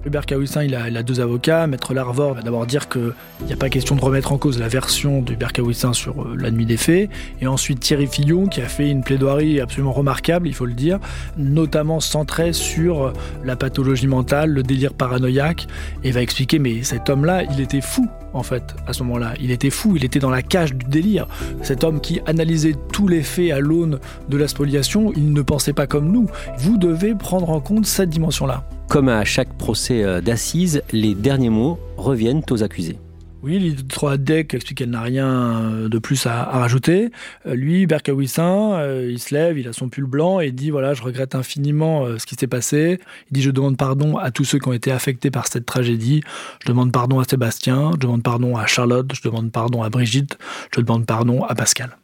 Hubert 0.06 0.26
Kawissin, 0.26 0.64
il 0.64 0.76
a, 0.76 1.04
deux 1.04 1.20
avocats. 1.20 1.66
Maître 1.68 1.94
Larvor 1.94 2.36
va 2.36 2.42
d'abord 2.42 2.66
dire 2.66 2.88
qu'il 2.90 3.14
n'y 3.46 3.54
a 3.54 3.56
pas 3.56 3.70
question 3.70 3.96
de 3.96 4.02
remettre 4.02 4.32
en 4.32 4.38
cause 4.38 4.60
la 4.60 4.68
version 4.68 5.22
d'Hubert 5.22 5.52
Kawissin 5.52 5.94
sur 5.94 6.22
euh, 6.22 6.36
la 6.38 6.52
nuit 6.52 6.66
des 6.66 6.78
faits. 6.78 7.10
Et 7.42 7.48
ensuite 7.48 7.80
Thierry 7.80 8.08
Fillon, 8.08 8.48
qui 8.48 8.62
a 8.62 8.68
fait 8.68 8.90
une 8.90 9.04
plaidoirie 9.04 9.60
absolument 9.60 9.94
remarquable, 9.94 10.48
il 10.48 10.54
faut 10.54 10.66
le 10.66 10.74
dire, 10.74 11.00
notamment 11.38 12.00
centrée 12.00 12.54
sur 12.54 13.14
la 13.44 13.56
pathologie 13.56 14.08
mentale, 14.08 14.52
le 14.52 14.64
délire 14.64 14.94
paranoïaque, 14.94 15.68
et 16.04 16.12
va 16.12 16.22
expliquer, 16.22 16.60
mais 16.60 16.84
cet 16.84 17.10
homme-là, 17.10 17.44
il 17.44 17.60
était 17.60 17.82
fou 17.82 18.08
en 18.34 18.44
fait, 18.44 18.76
à 18.86 18.94
ce 18.94 19.02
moment-là. 19.04 19.34
Il 19.40 19.50
était 19.50 19.70
fou, 19.70 19.96
il 19.96 20.04
était 20.04 20.20
dans 20.20 20.30
la 20.30 20.42
cage 20.42 20.76
du 20.76 20.86
délire. 20.86 21.26
Cet 21.62 21.84
homme 21.84 22.02
qui 22.02 22.20
analysait 22.28 22.76
tous 22.92 23.08
les 23.08 23.24
faits 23.24 23.52
à 23.52 23.60
l'aune 23.60 24.00
de 24.30 24.38
la 24.38 24.48
spoliation, 24.48 25.14
il 25.16 25.32
ne 25.32 25.42
pensait 25.42 25.74
pas 25.74 25.88
comme 25.88 26.12
nous. 26.12 26.28
Vous 26.58 26.78
devez 26.78 27.16
prendre 27.16 27.50
en 27.50 27.62
compte 27.62 27.86
cette 27.86 28.10
dimension-là. 28.10 28.66
Comme 28.90 29.10
à 29.10 29.26
chaque 29.26 29.54
procès 29.58 30.04
euh, 30.04 30.22
d'assises, 30.22 30.82
les 30.92 31.16
derniers 31.16 31.50
mots 31.50 31.80
reviennent 31.98 32.44
aux 32.50 32.64
accusés. 32.64 32.98
Oui, 33.44 33.60
l'idée 33.60 33.84
3 33.84 34.18
deck 34.18 34.54
explique 34.54 34.78
qu'elle 34.80 34.92
n'a 34.92 35.02
rien 35.02 35.28
euh, 35.28 35.90
de 35.90 36.00
plus 36.00 36.26
à, 36.26 36.44
rajouter. 36.46 37.12
Euh, 37.46 37.56
lui, 37.56 37.86
Berkawissin, 37.88 38.88
il 39.08 39.20
se 39.20 39.34
lève, 39.34 39.58
il 39.58 39.68
a 39.68 39.74
son 39.74 39.90
pull 39.90 40.06
blanc 40.06 40.40
et 40.40 40.52
dit 40.52 40.70
voilà, 40.70 40.94
je 40.94 41.04
regrette 41.04 41.36
infiniment 41.36 42.18
ce 42.18 42.26
qui 42.26 42.36
s'est 42.36 42.48
passé. 42.48 43.00
Il 43.30 43.34
dit 43.34 43.42
je 43.42 43.52
demande 43.52 43.78
pardon 43.78 44.18
à 44.18 44.32
tous 44.32 44.46
ceux 44.46 44.60
qui 44.60 44.68
ont 44.68 44.74
été 44.74 44.92
affectés 44.92 45.32
par 45.32 45.48
cette 45.48 45.66
tragédie. 45.66 46.22
Je 46.64 46.68
demande 46.68 46.92
pardon 46.92 47.20
à 47.20 47.26
Sébastien, 47.26 47.92
je 47.94 48.00
demande 48.00 48.24
pardon 48.24 48.56
à 48.56 48.66
Charlotte, 48.66 49.12
je 49.14 49.22
demande 49.28 49.52
pardon 49.52 49.84
à 49.84 49.90
Brigitte, 49.90 50.38
je 50.74 50.82
demande 50.82 51.06
pardon 51.06 51.44
à 51.44 51.56
Pascal. 51.56 51.98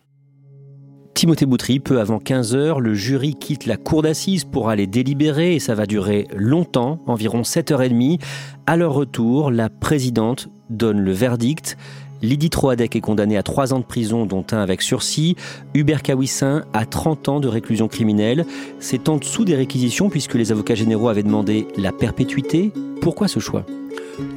Timothée 1.13 1.45
Boutry, 1.45 1.79
peu 1.79 1.99
avant 1.99 2.19
15 2.19 2.55
heures, 2.55 2.79
le 2.79 2.93
jury 2.93 3.35
quitte 3.35 3.65
la 3.65 3.77
cour 3.77 4.01
d'assises 4.01 4.43
pour 4.43 4.69
aller 4.69 4.87
délibérer 4.87 5.55
et 5.55 5.59
ça 5.59 5.75
va 5.75 5.85
durer 5.85 6.27
longtemps, 6.35 6.99
environ 7.05 7.41
7h30. 7.41 8.19
À 8.65 8.77
leur 8.77 8.93
retour, 8.93 9.51
la 9.51 9.69
présidente 9.69 10.49
donne 10.69 10.99
le 10.99 11.11
verdict. 11.11 11.77
Lydie 12.21 12.49
Troadec 12.49 12.95
est 12.95 13.01
condamnée 13.01 13.37
à 13.37 13.43
3 13.43 13.73
ans 13.73 13.79
de 13.79 13.85
prison, 13.85 14.25
dont 14.25 14.45
un 14.51 14.57
avec 14.57 14.81
sursis. 14.81 15.35
Hubert 15.73 16.03
Kawissin 16.03 16.63
à 16.73 16.85
30 16.85 17.29
ans 17.29 17.39
de 17.39 17.47
réclusion 17.47 17.87
criminelle. 17.87 18.45
C'est 18.79 19.09
en 19.09 19.17
dessous 19.17 19.43
des 19.43 19.55
réquisitions 19.55 20.09
puisque 20.09 20.35
les 20.35 20.51
avocats 20.51 20.75
généraux 20.75 21.09
avaient 21.09 21.23
demandé 21.23 21.67
la 21.77 21.91
perpétuité. 21.91 22.71
Pourquoi 23.01 23.27
ce 23.27 23.39
choix? 23.39 23.65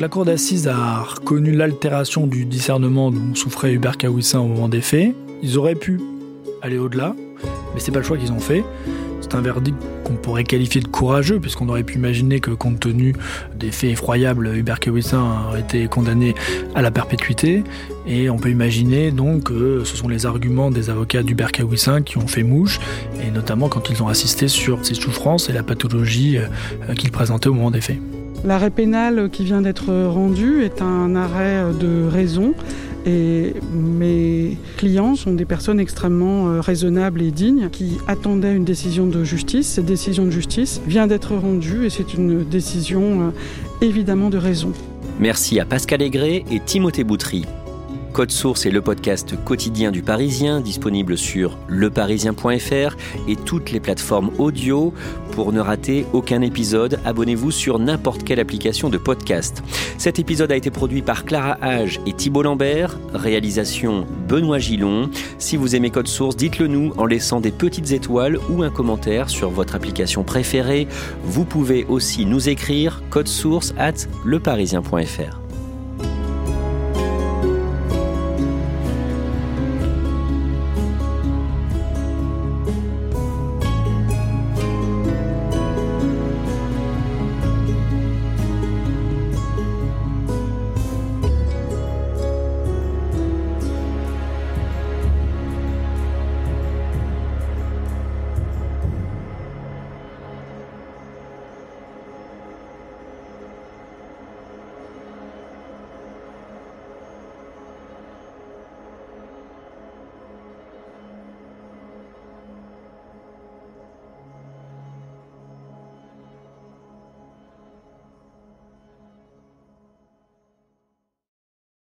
La 0.00 0.08
cour 0.08 0.24
d'assises 0.24 0.66
a 0.68 1.02
reconnu 1.02 1.52
l'altération 1.52 2.26
du 2.26 2.46
discernement 2.46 3.10
dont 3.10 3.34
souffrait 3.34 3.72
Hubert 3.72 3.98
Kawissin 3.98 4.40
au 4.40 4.46
moment 4.46 4.68
des 4.68 4.80
faits 4.80 5.14
Ils 5.42 5.58
auraient 5.58 5.74
pu 5.74 6.00
aller 6.64 6.78
au-delà, 6.78 7.14
mais 7.74 7.80
c'est 7.80 7.92
pas 7.92 7.98
le 7.98 8.04
choix 8.04 8.16
qu'ils 8.16 8.32
ont 8.32 8.40
fait. 8.40 8.64
C'est 9.20 9.34
un 9.34 9.42
verdict 9.42 9.76
qu'on 10.04 10.14
pourrait 10.14 10.44
qualifier 10.44 10.80
de 10.80 10.88
courageux, 10.88 11.38
puisqu'on 11.38 11.68
aurait 11.68 11.82
pu 11.82 11.96
imaginer 11.96 12.40
que, 12.40 12.50
compte 12.50 12.80
tenu 12.80 13.14
des 13.54 13.70
faits 13.70 13.90
effroyables, 13.90 14.54
Hubert 14.54 14.80
Kawissin 14.80 15.46
aurait 15.48 15.60
été 15.60 15.86
condamné 15.88 16.34
à 16.74 16.82
la 16.82 16.90
perpétuité. 16.90 17.64
Et 18.06 18.28
on 18.30 18.36
peut 18.36 18.50
imaginer 18.50 19.10
donc 19.10 19.44
que 19.44 19.82
ce 19.84 19.96
sont 19.96 20.08
les 20.08 20.26
arguments 20.26 20.70
des 20.70 20.90
avocats 20.90 21.22
d'Hubert 21.22 21.52
Kawissin 21.52 22.02
qui 22.02 22.18
ont 22.18 22.26
fait 22.26 22.42
mouche, 22.42 22.80
et 23.22 23.30
notamment 23.30 23.68
quand 23.68 23.90
ils 23.90 24.02
ont 24.02 24.08
assisté 24.08 24.48
sur 24.48 24.84
ses 24.84 24.94
souffrances 24.94 25.48
et 25.50 25.52
la 25.52 25.62
pathologie 25.62 26.38
euh, 26.38 26.94
qu'il 26.94 27.10
présentait 27.10 27.48
au 27.48 27.54
moment 27.54 27.70
des 27.70 27.80
faits. 27.82 27.98
L'arrêt 28.44 28.70
pénal 28.70 29.30
qui 29.30 29.44
vient 29.44 29.62
d'être 29.62 29.90
rendu 30.06 30.62
est 30.62 30.82
un 30.82 31.16
arrêt 31.16 31.64
de 31.78 32.06
raison 32.06 32.54
et 33.06 33.54
mes 33.72 34.56
clients 34.76 35.14
sont 35.14 35.32
des 35.32 35.44
personnes 35.44 35.80
extrêmement 35.80 36.48
euh, 36.48 36.60
raisonnables 36.60 37.22
et 37.22 37.30
dignes 37.30 37.68
qui 37.70 37.98
attendaient 38.06 38.54
une 38.54 38.64
décision 38.64 39.06
de 39.06 39.24
justice. 39.24 39.68
Cette 39.68 39.86
décision 39.86 40.24
de 40.24 40.30
justice 40.30 40.80
vient 40.86 41.06
d'être 41.06 41.34
rendue 41.34 41.86
et 41.86 41.90
c'est 41.90 42.14
une 42.14 42.44
décision 42.44 43.02
euh, 43.02 43.30
évidemment 43.82 44.30
de 44.30 44.38
raison. 44.38 44.72
Merci 45.20 45.60
à 45.60 45.64
Pascal 45.64 46.02
Aigret 46.02 46.44
et 46.50 46.60
Timothée 46.60 47.04
Boutry. 47.04 47.44
Code 48.14 48.30
Source 48.30 48.64
est 48.64 48.70
le 48.70 48.80
podcast 48.80 49.34
quotidien 49.44 49.90
du 49.90 50.00
Parisien, 50.00 50.60
disponible 50.60 51.18
sur 51.18 51.58
leparisien.fr 51.66 52.96
et 53.26 53.34
toutes 53.34 53.72
les 53.72 53.80
plateformes 53.80 54.30
audio. 54.38 54.94
Pour 55.32 55.52
ne 55.52 55.58
rater 55.58 56.06
aucun 56.12 56.40
épisode, 56.40 57.00
abonnez-vous 57.04 57.50
sur 57.50 57.80
n'importe 57.80 58.22
quelle 58.22 58.38
application 58.38 58.88
de 58.88 58.98
podcast. 58.98 59.64
Cet 59.98 60.20
épisode 60.20 60.52
a 60.52 60.56
été 60.56 60.70
produit 60.70 61.02
par 61.02 61.24
Clara 61.24 61.58
Hage 61.60 61.98
et 62.06 62.12
Thibault 62.12 62.44
Lambert, 62.44 63.00
réalisation 63.14 64.06
Benoît 64.28 64.60
Gillon. 64.60 65.10
Si 65.38 65.56
vous 65.56 65.74
aimez 65.74 65.90
Code 65.90 66.06
Source, 66.06 66.36
dites-le 66.36 66.68
nous 66.68 66.92
en 66.96 67.06
laissant 67.06 67.40
des 67.40 67.50
petites 67.50 67.90
étoiles 67.90 68.38
ou 68.48 68.62
un 68.62 68.70
commentaire 68.70 69.28
sur 69.28 69.50
votre 69.50 69.74
application 69.74 70.22
préférée. 70.22 70.86
Vous 71.24 71.44
pouvez 71.44 71.84
aussi 71.86 72.26
nous 72.26 72.48
écrire 72.48 73.02
code 73.10 73.26
source 73.26 73.74
at 73.76 74.06
leparisien.fr. 74.24 75.43